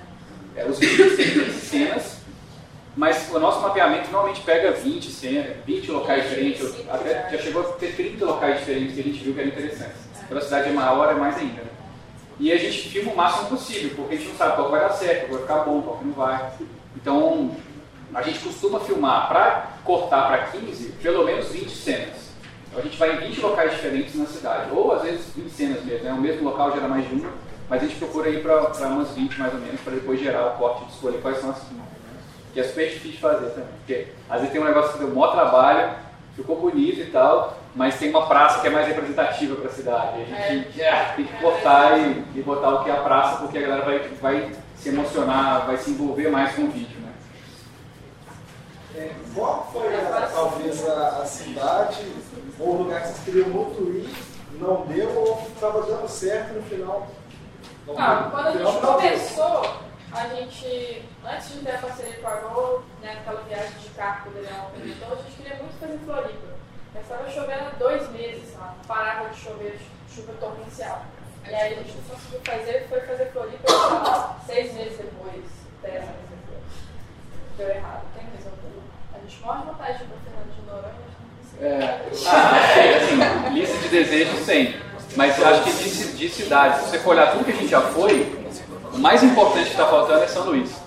[0.57, 2.17] É, os vídeos têm 15 cenas,
[2.97, 7.73] mas o nosso mapeamento normalmente pega 20 cenas, 20 locais diferentes, até já chegou a
[7.75, 9.93] ter 30 locais diferentes que a gente viu que era interessante.
[10.29, 11.61] Pela cidade é maior, é mais ainda.
[11.63, 11.69] Né?
[12.41, 14.91] E a gente filma o máximo possível, porque a gente não sabe qual vai dar
[14.91, 16.53] certo, qual vai ficar bom, qual não vai.
[16.97, 17.51] Então,
[18.15, 22.33] a gente costuma filmar para cortar para 15, pelo menos 20 cenas.
[22.77, 26.05] a gente vai em 20 locais diferentes na cidade, ou às vezes 20 cenas mesmo,
[26.05, 26.13] né?
[26.13, 27.31] o mesmo local gera mais de uma,
[27.69, 30.59] mas a gente procura ir para umas 20 mais ou menos, para depois gerar o
[30.59, 31.81] corte de escolher quais são as 15.
[32.53, 35.09] Que é super difícil de fazer também, porque às vezes tem um negócio que deu
[35.09, 35.95] maior trabalho,
[36.37, 40.23] ficou bonito e tal, mas tem uma praça que é mais representativa para a cidade.
[40.23, 41.13] A gente é.
[41.17, 43.99] tem que cortar e, e, botar o que é a praça, porque a galera vai,
[44.21, 47.01] vai se emocionar, vai se envolver mais com o vídeo.
[47.01, 47.13] Né?
[48.97, 52.07] É, qual foi a, talvez a, a, cidade
[52.59, 54.15] ou lugar que vocês queriam muito ir,
[54.61, 57.09] não deu ou estava dando certo no final?
[57.87, 59.77] Não, ah, quando a gente começou,
[60.13, 64.23] a gente, antes de ter a parceria com a Gol, né, aquela viagem de carro
[64.25, 66.52] que o Daniel comentou, a gente queria muito fazer Floripa.
[66.95, 69.79] Mas estava chovendo há dois meses lá, não parava de chover,
[70.15, 71.07] chuva torrencial.
[71.49, 75.45] E aí a gente não conseguiu fazer, foi fazer Floripa seis meses depois,
[75.83, 76.65] dez meses depois.
[77.57, 78.83] Deu errado, tem que resolver.
[79.15, 81.13] A gente morre de vontade de ir para Fernando de Noronha,
[81.61, 84.75] é, ah, assim, lista de desejos tem.
[85.15, 87.69] Mas eu acho que de, de cidades, se você for olhar tudo que a gente
[87.69, 88.37] já foi,
[88.93, 90.82] o mais importante que está faltando é São Luís.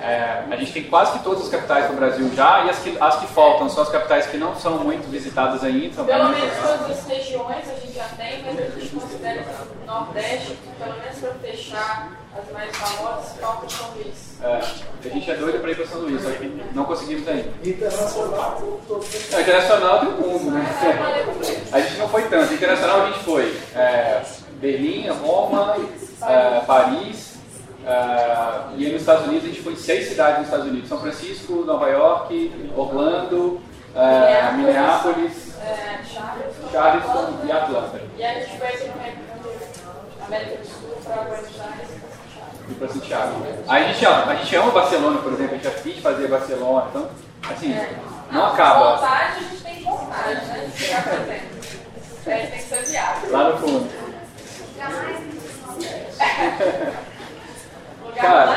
[0.00, 2.96] É, a gente tem quase que todas as capitais do Brasil já, e as que,
[3.00, 6.04] as que faltam são as capitais que não são muito visitadas ainda.
[6.04, 9.44] Pelo menos todas as regiões a gente já tem, mas a gente considera
[9.82, 14.28] o Nordeste, pelo menos para fechar as mais famosas, falta São Luís.
[14.40, 14.60] É,
[15.04, 17.50] a gente é doido para ir para São Luís, só que não conseguimos ainda.
[17.64, 20.64] Internacional, não, internacional tem o mundo, né?
[21.72, 22.54] A gente não foi tanto.
[22.54, 24.22] Internacional a gente foi é,
[24.60, 25.76] Berlim, Roma,
[26.22, 27.27] é, Paris.
[27.88, 31.00] Uh, e nos Estados Unidos a gente foi em seis cidades nos Estados Unidos: São
[31.00, 33.62] Francisco, Nova York, Orlando,
[33.94, 35.98] uh, Minneapolis, é,
[36.70, 38.02] Charleston e Atlanta.
[38.18, 41.88] E a gente vai para América do Sul para Buenos Aires
[42.70, 43.46] e para Santiago.
[43.66, 47.08] A gente, a gente ama Barcelona, por exemplo, a gente já quis fazer Barcelona, então,
[47.48, 47.96] assim, é.
[48.30, 48.96] não, não acaba.
[48.96, 50.70] Vontade, a gente tem vontade, né?
[50.76, 51.58] Fazendo.
[52.26, 53.32] É, tem que ser viável.
[53.32, 53.88] Lá no fundo.
[54.76, 55.16] Jamais
[58.20, 58.50] Cara,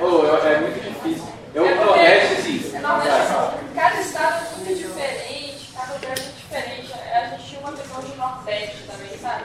[0.00, 1.32] oh, é muito difícil.
[1.54, 2.78] Eu, é Nordeste, assim.
[2.78, 3.34] Nordeste,
[3.74, 6.92] cada estado é muito diferente, cada lugar é muito diferente.
[6.94, 9.44] A gente tinha uma visão de Nordeste também, sabe?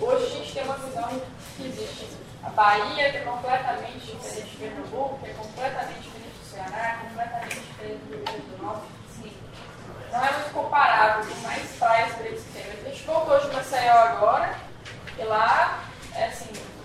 [0.00, 1.22] Hoje a gente tem uma visão
[1.56, 2.06] que existe.
[2.44, 7.60] A Bahia que é completamente diferente de Pernambuco, que é completamente diferente do Ceará, completamente
[7.60, 8.86] diferente do Rio Grande do Norte.
[9.16, 9.32] Sim.
[10.12, 12.62] Não é muito comparável, tem mais praias bonitas que tem.
[12.70, 14.54] A gente voltou de Maceió agora,
[15.18, 15.81] e lá, é assim,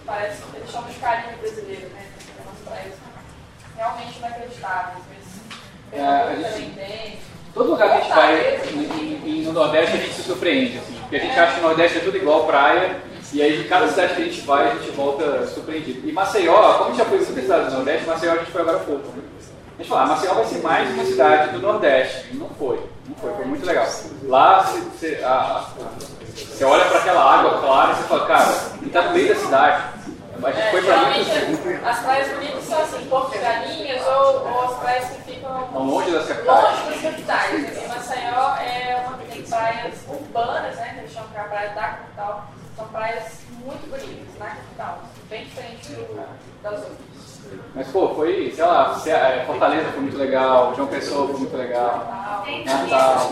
[0.07, 2.05] parece que eles chamam de carinho brasileiro, né?
[3.75, 7.19] Realmente inacreditáveis, mas é, a gente, também tem.
[7.53, 11.19] Todo lugar que a gente vai no Nordeste a gente se surpreende, assim, porque a
[11.19, 11.39] gente é.
[11.39, 12.97] acha que o Nordeste é tudo igual praia,
[13.33, 16.07] e aí de cada cidade que a gente vai a gente volta surpreendido.
[16.07, 18.61] E Maceió, como a gente já foi muitas cidades do Nordeste, Maceió a gente foi
[18.61, 19.07] agora pouco.
[19.09, 19.23] Né?
[19.77, 22.35] A gente falou, ah, Maceió vai ser mais uma cidade do Nordeste.
[22.35, 23.87] Não foi, não foi, foi muito legal.
[24.23, 25.67] Lá você, você, a,
[26.35, 29.35] você olha para aquela água clara e você fala, cara, ele está no meio da
[29.35, 29.96] cidade
[30.45, 30.97] gente é, foi para
[31.47, 31.85] muito...
[31.85, 36.11] As praias bonitas são assim, Porto de Galinhas ou, ou, as praias que ficam longe
[36.11, 36.63] das capitais.
[36.63, 37.77] Longe das capitais.
[37.77, 40.93] Assim, Maceió é uma que tem praias urbanas, né?
[40.93, 42.47] Que eles chamam que é a praia da capital.
[42.75, 43.23] São praias
[43.65, 46.25] muito bonitas na capital, bem diferente do,
[46.61, 46.97] das outras.
[47.73, 52.07] Mas, pô, foi, sei lá, é, Fortaleza foi muito legal, João Pessoa foi muito legal.
[52.65, 53.31] Natal.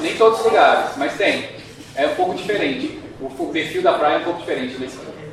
[0.00, 1.59] Nem todos os lugares, mas tem
[2.00, 2.98] é um pouco diferente.
[3.20, 4.76] O, perfil da praia é um pouco diferente.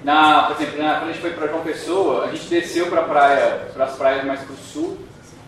[0.03, 3.03] Na, por exemplo, na, quando a gente foi para João Pessoa, a gente desceu para
[3.03, 4.97] praia, para as praias mais para o sul.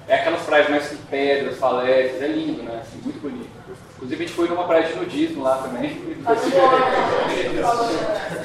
[0.08, 2.80] É aquelas praias mais com pedras, falésias, é lindo, né?
[2.82, 3.50] Assim, muito bonito.
[3.96, 6.02] Inclusive a gente foi numa praia de nudismo lá também.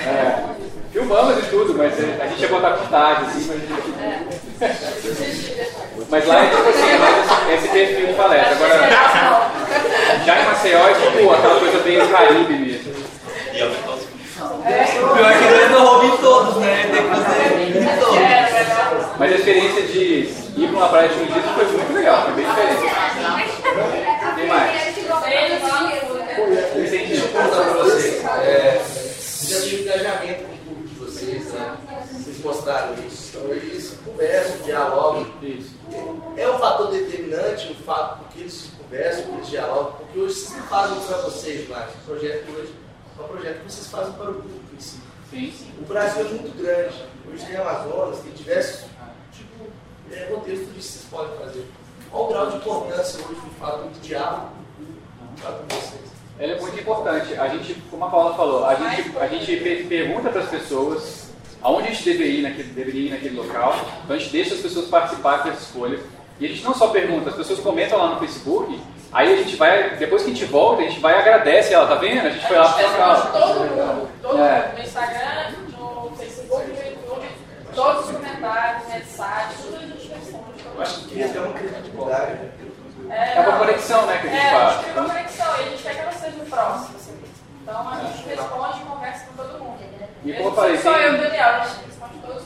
[0.05, 5.55] é, filmamos e tudo, mas a gente ia botar com tarde, assim, mas a gente.
[6.09, 8.55] mas lá é tipo assim, é esse perfil de palestra.
[8.55, 8.89] Agora,
[10.25, 12.95] já em Maceió é tipo aquela coisa bem do Caribe mesmo.
[13.53, 14.05] E aumentou
[14.45, 16.91] o pior é que eles não roubam todos, né?
[16.93, 18.19] Tem que fazer todos.
[19.19, 22.47] Mas a experiência de ir para uma praia de nudismo foi muito legal, foi bem
[22.47, 22.81] diferente.
[24.35, 24.95] Tem mais?
[24.95, 25.01] Deixa
[27.15, 28.25] eu perguntar para vocês.
[28.25, 28.83] É,
[29.49, 31.77] já tive engajamento com o público de vocês, né?
[32.13, 33.37] Vocês mostraram isso.
[33.37, 35.27] Então eles conversam, dialogam.
[36.37, 40.59] É um fator determinante o fato porque eles conversam, porque eles dialogam, porque hoje vocês
[40.59, 41.95] não fazem para vocês mais.
[41.95, 42.75] O projeto hoje
[43.19, 45.01] é um projeto que vocês fazem para o público em si.
[45.31, 45.73] Sim, sim.
[45.81, 47.05] O Brasil é muito grande.
[47.27, 48.85] Hoje tem Amazonas, tem diversos
[49.33, 49.65] tipo,
[50.13, 51.67] é, contextos que vocês podem fazer.
[52.11, 54.51] Qual o grau de importância hoje do fato de diálogo
[55.43, 56.15] com vocês?
[56.39, 57.35] Ela é muito importante.
[57.35, 59.57] A gente, como a Paula falou, a gente, a gente
[59.89, 61.24] pergunta para as pessoas
[61.65, 64.61] aonde a gente deveria ir, naquele, deveria ir naquele local, então a gente deixa as
[64.61, 66.01] pessoas participarem das escolhas.
[66.39, 68.79] E a gente não só pergunta, as pessoas comentam lá no Facebook,
[69.13, 71.87] aí a gente vai, depois que a gente volta, a gente vai e agradece ela,
[71.87, 72.27] tá vendo?
[72.27, 73.27] A gente foi lá pro canal.
[73.33, 74.67] Todo mundo, todo É.
[74.67, 77.29] mundo, no Instagram, no Facebook, no YouTube,
[77.75, 80.45] todos os comentários, mensagens, tudo a gente responde.
[80.75, 82.39] Eu acho que queria ter uma credibilidade.
[83.11, 84.65] É uma conexão, né, que a gente é, faz.
[84.65, 86.97] a gente cria uma conexão e a gente quer que ela seja próxima.
[86.97, 87.15] assim.
[87.63, 89.79] Então a gente responde e conversa com todo mundo.
[90.25, 92.43] E como eu falei, só tem- eu e Daniel, a gente responde todos.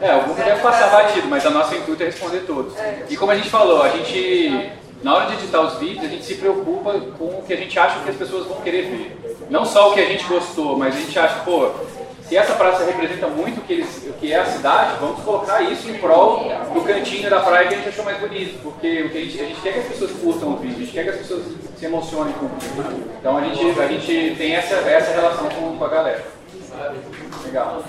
[0.00, 2.74] É, alguns devem passar batido, mas a nossa intuito é responder todos.
[3.08, 4.70] E como a gente falou, a gente,
[5.02, 7.78] na hora de editar os vídeos, a gente se preocupa com o que a gente
[7.78, 9.36] acha que as pessoas vão querer ver.
[9.50, 11.70] Não só o que a gente gostou, mas a gente acha, pô,
[12.22, 15.60] se essa praça representa muito o que, eles, o que é a cidade, vamos colocar
[15.62, 18.62] isso em prol do cantinho da praia que a gente achou mais bonito.
[18.62, 20.80] Porque o que a, gente, a gente quer que as pessoas curtam o vídeo, a
[20.80, 21.42] gente quer que as pessoas
[21.76, 23.04] se emocionem com o vídeo.
[23.18, 26.24] Então a gente, a gente tem essa, essa relação com, com a galera.
[27.44, 27.84] Legal.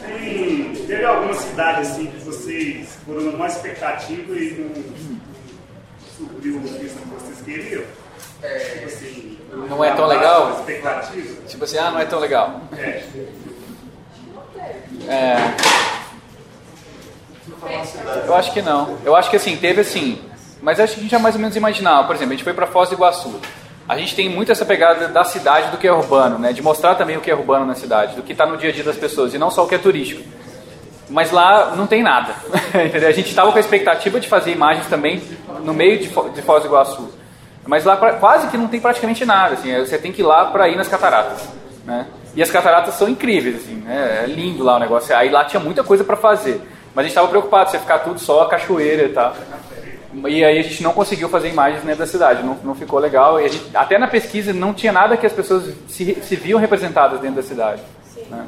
[0.00, 4.82] Tem, teve alguma cidade assim que vocês foram numa expectativa e não
[6.16, 7.84] supriu isso que vocês queriam?
[8.72, 9.38] Tipo assim,
[9.68, 10.52] Não é tão legal?
[10.52, 11.42] Expectativa?
[11.46, 12.60] Tipo assim, ah, não é tão legal.
[12.76, 13.04] É.
[15.08, 15.36] É,
[18.26, 18.98] eu acho que não.
[19.04, 20.20] Eu acho que assim, teve assim.
[20.60, 22.06] Mas acho que a gente já mais ou menos imaginava.
[22.06, 23.40] Por exemplo, a gente foi para Foz do Iguaçu.
[23.88, 26.52] A gente tem muito essa pegada da cidade do que é urbano, né?
[26.52, 28.72] De mostrar também o que é urbano na cidade, do que está no dia a
[28.72, 30.22] dia das pessoas e não só o que é turístico.
[31.08, 32.34] Mas lá não tem nada?
[32.74, 35.22] A gente estava com a expectativa de fazer imagens também
[35.62, 37.08] no meio de, de Foz do Iguaçu.
[37.64, 39.76] Mas lá quase que não tem praticamente nada, assim.
[39.78, 41.48] Você tem que ir lá para ir nas cataratas,
[41.84, 42.06] né?
[42.34, 44.24] E as cataratas são incríveis, assim, né?
[44.24, 45.16] É lindo lá o negócio.
[45.16, 46.60] Aí lá tinha muita coisa para fazer.
[46.94, 49.34] Mas a gente estava preocupado, se ia ficar tudo só cachoeira e tal.
[50.26, 53.40] E aí a gente não conseguiu fazer imagens dentro da cidade, não, não ficou legal.
[53.40, 56.58] E a gente- até na pesquisa não tinha nada que as pessoas se, se viam
[56.58, 57.82] representadas dentro da cidade.
[58.30, 58.46] né?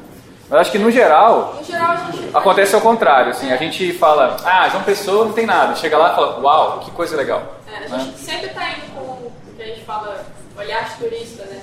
[0.50, 3.30] Mas acho que no geral, No geral, gente acontece ao contrário.
[3.32, 5.74] Assim, a gente fala, ah, João Pessoa não tem nada.
[5.74, 7.56] Chega lá e fala, uau, que coisa legal.
[7.70, 7.98] É, a né?
[7.98, 10.24] gente sempre está indo com o que a gente fala,
[10.56, 11.60] olhar turista, né?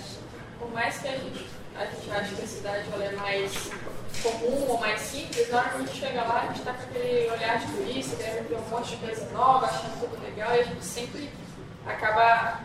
[0.59, 1.45] Por mais que a gente,
[1.75, 3.71] a gente ache que a cidade é mais
[4.26, 6.84] comum ou mais simples, na hora que a gente chega lá, a gente está com
[6.84, 10.59] aquele olhar de turista, querendo ver um monte de coisa nova, achando tudo legal, e
[10.59, 11.30] a gente sempre
[11.86, 12.59] acaba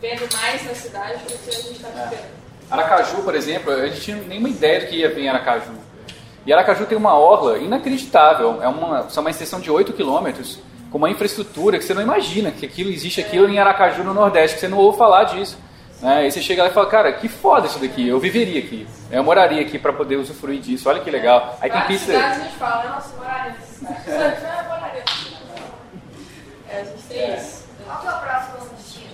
[0.00, 2.44] vendo mais na cidade do que a gente está vivendo.
[2.70, 5.72] Aracaju, por exemplo, a gente tinha nenhuma ideia do que ia vir em Aracaju.
[6.46, 8.62] E Aracaju tem uma orla inacreditável.
[8.62, 10.58] É uma, são uma extensão de 8 quilômetros,
[10.90, 14.56] com uma infraestrutura que você não imagina que aquilo existe aquilo em Aracaju, no Nordeste,
[14.56, 15.58] que você não ouve falar disso.
[16.00, 16.16] Né?
[16.18, 19.24] Aí você chega lá e fala, cara, que foda isso daqui, eu viveria aqui, eu
[19.24, 21.56] moraria aqui para poder usufruir disso, olha que legal.
[21.60, 23.94] Aí tem cidades a gente fala, nossa, moraria cidade.
[26.74, 27.64] É, a gente tem isso.
[27.86, 29.10] Qual que é o próximo destino?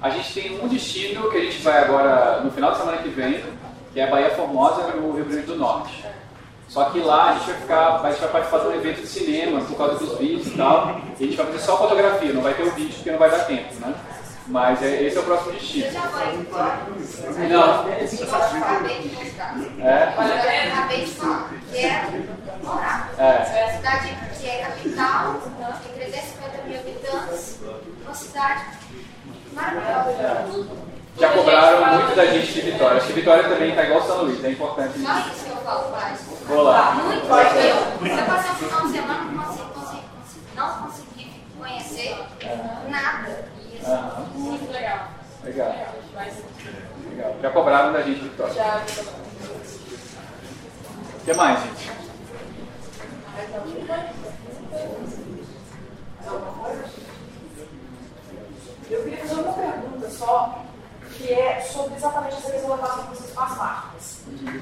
[0.00, 3.08] A gente tem um destino que a gente vai agora no final de semana que
[3.08, 3.42] vem,
[3.92, 6.04] que é a Bahia Formosa, no Rio Grande do Norte.
[6.68, 9.06] Só que lá a gente vai ficar, a gente vai participar de um evento de
[9.06, 11.00] cinema por causa dos vídeos e tal.
[11.18, 13.30] E a gente vai fazer só fotografia, não vai ter o vídeo porque não vai
[13.30, 13.94] dar tempo, né?
[14.46, 15.86] Mas é- esse é o próximo destino.
[15.86, 16.78] Você já foi embora?
[17.48, 17.88] Não.
[17.88, 19.54] Eu acabei de mostrar.
[19.80, 20.14] É.
[20.16, 21.50] Olha, eu acabei de falar.
[21.72, 22.24] Quero
[22.62, 23.10] morar.
[23.18, 23.22] É.
[23.24, 25.40] É a cidade que é capital,
[25.82, 27.58] tem 350 mil habitantes,
[28.04, 28.64] uma cidade
[29.52, 30.68] maravilhosa.
[31.18, 32.96] Já cobraram muito da gente de Vitória.
[32.98, 34.98] Acho que Vitória também está igual São Luís, é importante.
[35.00, 36.20] Só isso que eu falo mais.
[36.46, 36.92] Vou lá.
[36.94, 40.02] Muito, eu, se eu passar o final de semana, não consegui,
[40.56, 42.18] não consegui conhecer
[42.88, 43.53] nada.
[43.86, 44.26] Aham.
[44.34, 45.08] Muito legal.
[45.44, 45.74] Legal.
[46.14, 46.34] Mas
[47.10, 47.36] Legal.
[47.42, 48.54] Já cobraram da gente Vitória.
[48.54, 48.82] já.
[51.20, 51.90] O que mais, gente?
[58.90, 60.62] Eu queria fazer uma pergunta só,
[61.16, 64.18] que é sobre exatamente essa questão da relação com vocês com as marcas.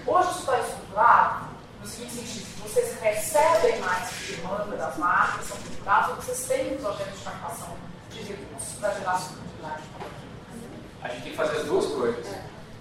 [0.06, 1.44] Hoje isso está estruturado
[1.80, 6.78] no seguinte sentido, vocês recebem mais demanda das marcas, são estruturados, ou vocês têm um
[6.78, 7.68] projeto de captação
[8.90, 9.42] de?
[11.02, 12.26] A gente tem que fazer as duas coisas.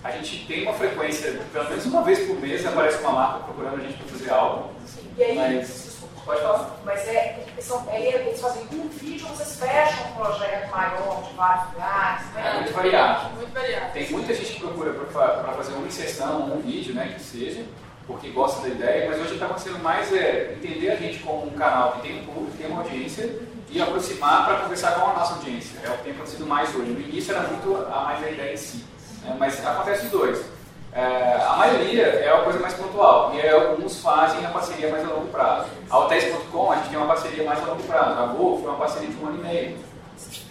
[0.04, 3.76] A gente tem uma frequência, pelo menos uma vez por mês, aparece uma marca procurando
[3.76, 4.72] a gente para fazer algo.
[5.16, 6.80] E aí, Mas, desculpa, pode falar.
[6.84, 11.74] Mas é, são, é, eles fazem um vídeo, vocês fecham um projeto maior de vários
[11.74, 12.54] lugares, É né?
[12.56, 13.36] muito variado.
[13.36, 13.94] Muito variado.
[13.94, 17.64] Tem muita gente que procura para fazer uma inserção, um vídeo, né, que seja,
[18.08, 21.52] porque gosta da ideia, mas hoje está acontecendo mais é entender a gente como um
[21.52, 23.40] canal que tem um público, tem uma audiência
[23.72, 25.80] e aproximar para conversar com a nossa audiência.
[25.84, 26.92] É o que tem acontecido mais hoje.
[26.92, 28.86] No início era muito a mais a ideia em si,
[29.24, 30.46] né, mas acontece os dois.
[30.94, 35.06] É, a maioria é uma coisa mais pontual, e aí alguns fazem a parceria mais
[35.06, 35.70] a longo prazo.
[35.90, 38.78] A Hotéis.com a gente tem uma parceria mais a longo prazo, a Gol foi uma
[38.78, 39.78] parceria de um ano e meio.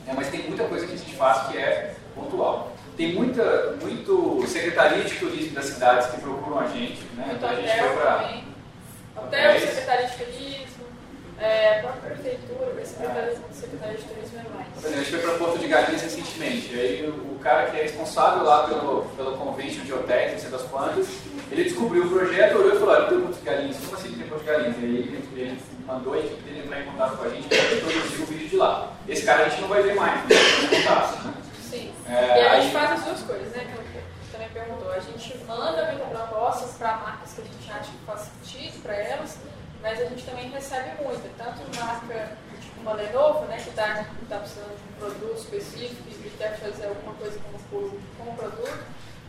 [0.06, 2.72] É, mas tem muita coisa que a gente faz que é pontual.
[2.96, 7.24] Tem muita muito secretaria de turismo das cidades que procuram a gente, né?
[7.26, 8.40] Muito Então a gente foi para.
[9.16, 10.59] Hotel, secretaria de turismo.
[11.40, 14.84] É, para a prefeitura, para a Secretaria, Secretaria de Turismo é mais.
[14.84, 16.74] A gente foi para Porto de Galinhas recentemente.
[16.74, 20.38] E aí o, o cara que é responsável lá pelo, pelo convention de hotéis, não
[20.38, 21.08] sei das quantas,
[21.50, 24.26] ele descobriu o projeto, olhou e falou, olha, tem Porto de Galinhas, como assim tem
[24.28, 24.76] Porto de Galinhas?
[24.76, 27.58] E aí ele, ele mandou a equipe dele entrar em contato com a gente para
[27.58, 28.92] produzir o vídeo de lá.
[29.08, 30.36] Esse cara a gente não vai ver mais, né?
[30.70, 31.34] contato, né?
[31.70, 31.92] Sim.
[32.06, 33.64] É, e a aí- gente faz as duas coisas, né?
[33.64, 34.92] Que você também perguntou.
[34.92, 39.38] A gente manda propostas para marcas que a gente acha que faz sentido para elas,
[39.82, 44.38] mas a gente também recebe muita, tanto marca tipo uma Lenovo, né, que está tá
[44.38, 48.84] precisando de um produto específico e quer fazer alguma coisa com o, produto,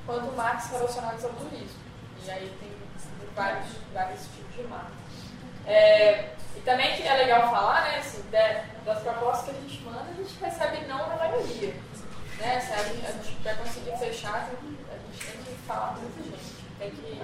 [0.05, 1.79] quanto marcas relacionadas ao turismo.
[2.25, 2.71] E aí tem
[3.35, 4.91] vários, vários tipos de marcas.
[5.65, 9.81] É, e também que é legal falar, né, assim, da- das propostas que a gente
[9.83, 11.73] manda, a gente recebe não na maioria.
[12.39, 12.59] Né?
[12.59, 16.23] Se a gente, a gente vai conseguir fechar, a gente tem que falar com muita
[16.23, 17.21] gente, tem que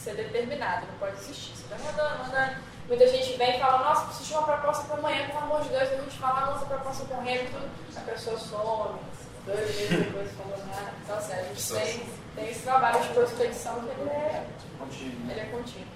[0.00, 1.52] ser determinado, não pode desistir.
[1.56, 2.56] Você vai mandando, mandando.
[2.88, 5.68] Muita gente vem e fala, nossa, preciso de uma proposta para amanhã, pelo amor de
[5.68, 7.70] Deus, a gente fala, nossa, proposta correndo, tudo.
[7.96, 8.98] A pessoa some,
[9.46, 10.92] dois meses depois falou nada.
[11.04, 12.02] Então, assim, a gente tem,
[12.34, 14.44] tem esse trabalho de prospecção que ele é,
[14.78, 15.30] Contínuo.
[15.30, 15.86] ele é contínuo.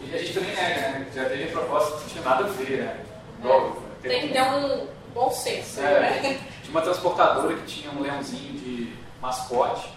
[0.00, 1.06] E a gente também nega, né?
[1.14, 3.04] Já teve proposta que não tinha nada a ver, né?
[3.42, 6.20] Logo, teve Tem que ter um bom senso, É, né?
[6.62, 9.88] tinha uma transportadora que tinha um leãozinho de mascote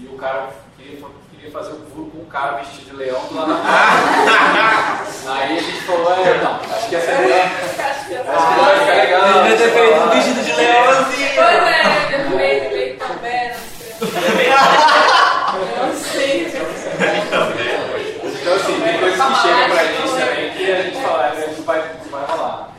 [0.00, 0.98] e o cara queria,
[1.36, 3.56] queria fazer o pulo com um cara vestido de leão do lado da.
[5.32, 9.42] Aí a gente falou, é, não, acho que essa ideia acho que vai ficar legal.
[9.42, 11.30] Devia ter feito um vestido de leãozinho.
[11.34, 13.52] Pois é, depois ele também,
[15.78, 16.46] não sei.
[18.40, 21.64] Então assim, tem coisas que chegam pra gente também que a gente fala, é, não
[21.64, 22.72] vai, não vai rolar.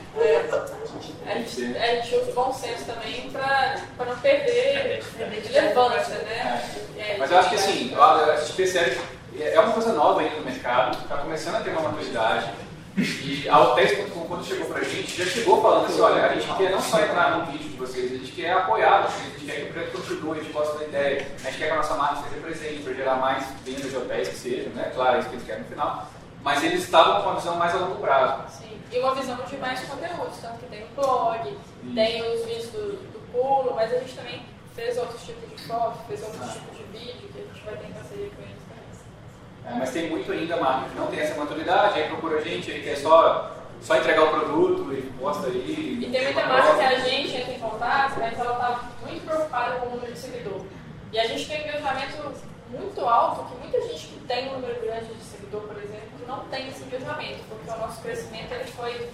[1.30, 5.04] A gente, a gente usa o bom senso também para não perder
[5.52, 6.70] relevância, né?
[6.98, 8.98] É, Mas eu acho que assim, a a gente percebe
[9.40, 12.50] é uma coisa nova ainda no mercado, está começando a ter uma maturidade.
[12.98, 16.72] E a Hotéis.com, quando chegou pra gente, já chegou falando assim, olha, a gente quer
[16.72, 19.56] não só entrar no vídeo de vocês, a gente quer apoiar vocês, a gente quer
[19.56, 21.94] que o projeto continue, a gente gosta da ideia, a gente quer que a nossa
[21.94, 24.92] marca seja presente para gerar mais vendas de hotéis que sejam, né?
[24.96, 26.10] Claro, é isso que eles querem no final.
[26.48, 28.58] Mas eles estavam com uma visão mais a longo prazo.
[28.60, 31.58] Sim, e uma visão de mais conteúdos, tanto que tem o blog,
[31.94, 35.98] tem os vídeos do, do pulo, mas a gente também fez outros tipos de foto,
[36.08, 39.76] fez outros tipos de vídeo que a gente vai ter em parceria com eles também.
[39.76, 42.72] É, mas tem muito ainda marca que não tem essa maturidade, aí procura a gente,
[42.72, 46.00] aí quer só, só entregar o produto e posta aí.
[46.02, 49.76] E tem muita marca que a gente entra em contato, mas ela está muito preocupada
[49.82, 50.62] com o número de seguidor.
[51.12, 52.34] E a gente tem um engajamento
[52.70, 56.44] muito alto, que muita gente que tem um número grande de seguidor, por exemplo, não
[56.50, 59.10] tem esse engajamento, porque o nosso crescimento ele foi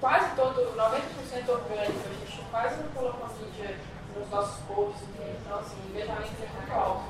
[0.00, 3.76] quase todo, 90% orgânico, a gente quase não colocou mídia
[4.16, 5.08] nos nossos posts,
[5.40, 7.04] então assim, o engajamento é muito alto.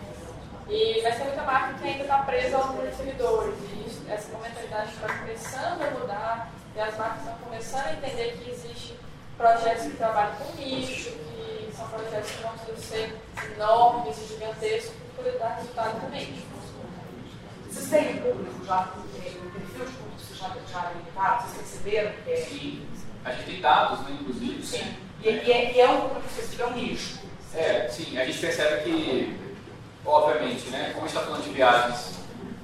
[0.68, 4.38] E, mas tem muita marca que ainda está presa ao número de seguidores, e essa
[4.38, 8.98] mentalidade está começando a mudar, e as marcas estão começando a entender que existe
[9.36, 13.18] projetos que trabalham com nicho, que são projetos que vão ser
[13.54, 16.44] enormes e gigantescos, para poder dar resultado também.
[17.74, 22.36] Vocês têm público já, perfil de público que já, já limitaram, vocês perceberam que é.
[22.36, 22.86] Sim,
[23.24, 24.64] a gente tem dados, né, inclusive.
[24.64, 24.94] Sim.
[25.24, 27.18] E, e é, e é um público específico, é um nicho.
[27.52, 29.36] É, sim, a gente percebe que,
[30.06, 32.20] obviamente, né, como a gente está falando de viagens,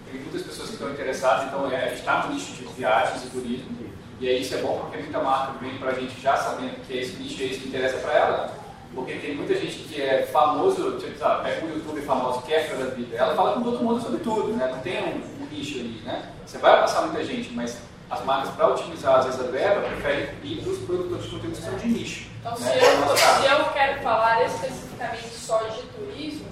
[0.08, 3.24] tem muitas pessoas que estão interessadas, então é, a gente está no nicho de viagens
[3.24, 6.36] e turismo, e aí isso é bom porque muita marca vem para a gente já
[6.36, 8.54] sabendo que esse nicho é isso que interessa para ela,
[8.94, 12.94] porque tem muita gente que é famoso, tipo, sabe, pega um youtuber famoso, Kéfera da
[12.94, 16.02] vida, ela fala com todo mundo sobre tudo, né, não tem um, um nicho ali,
[16.04, 17.78] né, você vai alcançar muita gente, mas
[18.10, 21.56] as marcas, para otimizar às vezes a verba, preferem ir para os produtores de conteúdo
[21.56, 22.28] que são de nicho.
[22.40, 23.40] Então, se, né, eu, no nosso caso.
[23.42, 26.46] se eu quero falar especificamente só de turismo,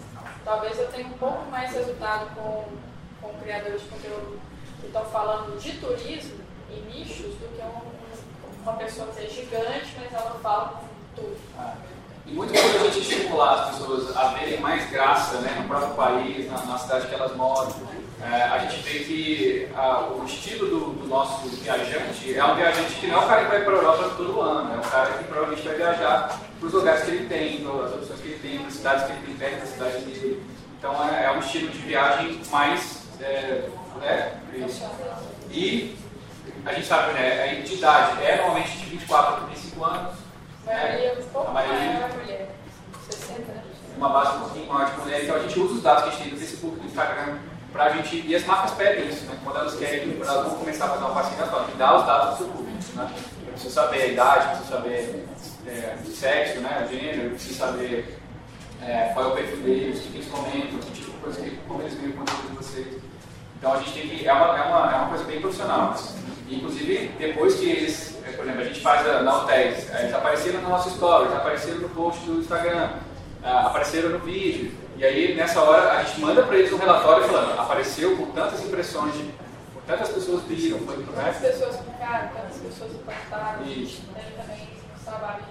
[0.45, 2.65] talvez eu tenha um pouco mais resultado com,
[3.21, 4.39] com criadores de conteúdo
[4.81, 6.39] que estão falando de turismo
[6.71, 10.87] em nichos do que um- uma pessoa que é gigante, mas ela fala com
[11.17, 11.37] tudo.
[12.31, 15.95] E muito quando a gente estimular as pessoas a verem mais graça né, no próprio
[15.95, 17.73] país, na, na cidade que elas moram,
[18.21, 22.95] é, a gente vê que ah, o estilo do, do nosso viajante é um viajante
[22.97, 25.15] que não é um cara que vai para a Europa todo ano, é um cara
[25.15, 28.39] que provavelmente vai viajar para os lugares que ele tem, para as opções que ele
[28.41, 30.43] tem, para as cidades que ele tem perto da cidade dele.
[30.79, 33.05] Então é, é um estilo de viagem mais.
[33.21, 33.69] É,
[34.01, 34.41] né,
[35.51, 35.97] e
[36.67, 40.28] a gente sabe, né, a de idade é normalmente de 24 a 35 anos.
[40.69, 41.17] A maioria é
[41.47, 42.49] A maioria- maior mulher,
[43.11, 43.65] 60 anos.
[43.97, 46.13] uma base um pouquinho maior de mulher, então a gente usa os dados que a
[46.13, 47.39] gente tem no Facebook, no Instagram,
[47.73, 49.39] pra gente, e as marcas pedem isso, né?
[49.43, 52.31] Quando elas querem, elas vão começar a fazer uma parceria, elas falam, dá os dados
[52.31, 53.11] do seu público, né?
[53.47, 55.29] Eu preciso saber a idade, preciso saber
[55.67, 58.19] é, o sexo, né, o gênero, preciso saber
[58.83, 61.57] é, qual é o perfil deles, o que eles comentam, que tipo de coisa que,
[61.67, 62.87] como eles veem o conteúdo de vocês.
[63.59, 66.17] Então a gente tem que, é uma, é uma, é uma coisa bem profissional, assim.
[66.49, 70.61] Inclusive, depois que eles, é, por exemplo, a gente faz a, na UTES, eles apareceram
[70.61, 72.91] no nosso story, eles apareceram no post do Instagram,
[73.43, 74.73] ah, apareceram no vídeo.
[74.97, 78.63] E aí, nessa hora, a gente manda para eles um relatório falando, apareceu com tantas
[78.63, 79.25] impressões, de,
[79.73, 81.05] por tantas pessoas viram, foi né?
[81.17, 83.65] Tantas pessoas clicaram, tantas pessoas impactaram.
[83.65, 84.03] Isso.
[84.15, 85.45] Tem também os trabalhos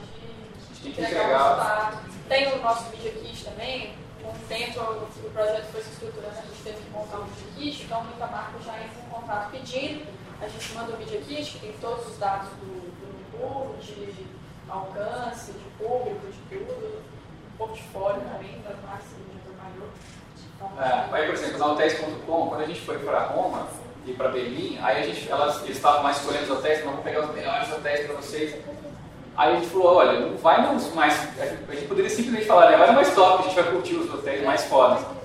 [0.82, 2.04] de, entregar.
[2.30, 6.42] Tem o nosso Media Kit também, com o tempo o projeto foi se estruturando, a
[6.42, 10.27] gente teve que montar um Media Kit, então muita marca já entra em contato pedindo
[10.42, 14.26] a gente manda o Media Kit, que tem todos os dados do, do público, de
[14.70, 17.02] alcance, de público, de tudo,
[17.58, 19.90] portfólio também das marcas que a gente já trabalhou.
[20.56, 23.68] Então, é, aí, por exemplo, na hotéis.com, quando a gente foi para Roma
[24.06, 27.26] e para Berlim, aí a gente, elas, eles estavam mais escolhendo os hotéis, vamos pegar
[27.26, 28.56] os melhores hotéis para vocês.
[29.36, 31.14] Aí a gente falou, olha, não vai nos mais.
[31.40, 34.12] A gente poderia simplesmente falar, né, vai no mais top, a gente vai curtir os
[34.12, 35.17] hotéis mais fodas.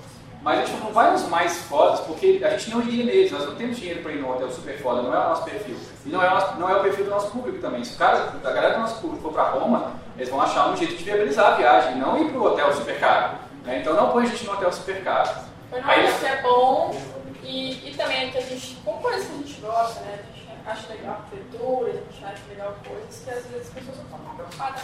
[0.43, 3.45] Mas a gente não vai nos mais fodas porque a gente não iria neles, nós
[3.45, 5.77] não temos dinheiro para ir no hotel super foda, não é o nosso perfil.
[6.05, 7.81] E não é, o nosso, não é o perfil do nosso público também.
[7.83, 10.75] Se o cara, a galera do nosso público for para Roma, eles vão achar um
[10.75, 13.37] jeito de viabilizar a viagem, não ir para o hotel super caro.
[13.63, 13.79] Né?
[13.79, 15.29] Então não põe a gente no hotel super caro.
[15.71, 17.01] No hotel que é bom
[17.41, 20.19] e, e também que a gente, com coisas que a gente gosta, né?
[20.19, 23.97] A gente acha legal arquitetura, a gente acha legal coisas que às vezes as pessoas
[23.97, 24.81] não estão preocupadas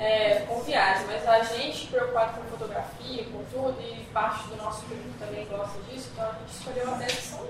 [0.00, 4.82] é, com viagens, mas a gente preocupado com fotografia, com tudo, e parte do nosso
[4.86, 7.46] público também gosta disso, então a gente escolheu hotéis que são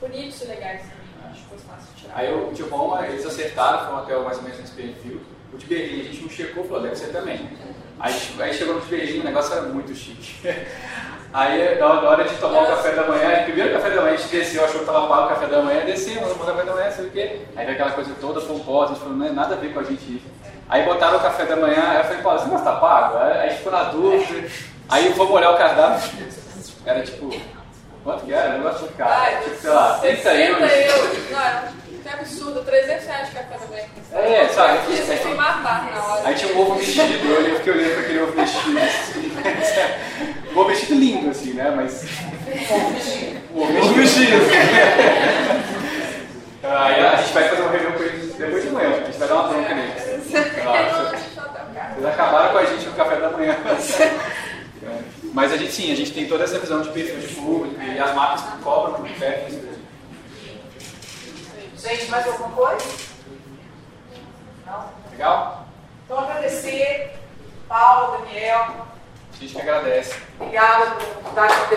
[0.00, 2.16] bonitos e legais também, acho que foi fácil tirar.
[2.16, 5.20] Aí o de Roma, eles acertaram, foi um hotel mais ou menos nesse perfil.
[5.52, 7.50] O de Berlim, a gente não checou, falou, deve ser também.
[7.98, 10.46] Aí, aí chegou no de Berlim, o negócio era muito chique.
[11.30, 14.30] Aí, na hora de tomar o café da manhã, primeiro café da manhã, a gente
[14.30, 17.04] desceu, achou que estava pago o café da manhã, desceu, o café da manhã, sei
[17.04, 17.40] o quê.
[17.54, 19.80] Aí veio aquela coisa toda pomposa, a gente falou, não é nada a ver com
[19.80, 20.24] a gente isso.
[20.68, 23.16] Aí botaram o café da manhã, aí eu falei, pô, você não está pago?
[23.16, 24.48] Aí ficou na dúvida,
[24.88, 26.26] aí fomos olhar o cardápio,
[26.84, 27.34] era tipo,
[28.04, 28.50] quanto que era?
[28.58, 30.70] Negócio caro, Ai, tipo, sei lá, 30 euros.
[30.70, 31.30] euros.
[31.30, 31.72] Não, era
[32.02, 33.84] que absurdo, 300 reais de café da manhã.
[34.12, 34.78] É, sabe?
[34.86, 36.28] Eu me matar na hora.
[36.28, 39.32] Aí tinha um ovo mexido, eu fiquei olhando para aquele ovo mexido, assim,
[40.54, 42.04] um ovo mexido lindo, assim, né, mas...
[43.54, 44.36] Um ovo mexido.
[46.68, 49.28] Aí a gente vai fazer uma reunião com eles depois de manhã, a gente vai
[49.28, 50.02] dar uma bronca neles.
[51.94, 53.56] Vocês acabaram com a gente no café da manhã.
[55.32, 57.98] Mas a gente sim, a gente tem toda essa visão de perfil de público e
[57.98, 59.78] as marcas que cobram por perto.
[61.76, 62.86] Gente, mais alguma coisa?
[64.66, 64.84] Não?
[65.10, 65.66] Legal?
[66.04, 67.18] Então agradecer,
[67.66, 68.86] Paulo, Daniel.
[69.32, 70.14] A gente que agradece.
[70.38, 71.76] Obrigada por estar aqui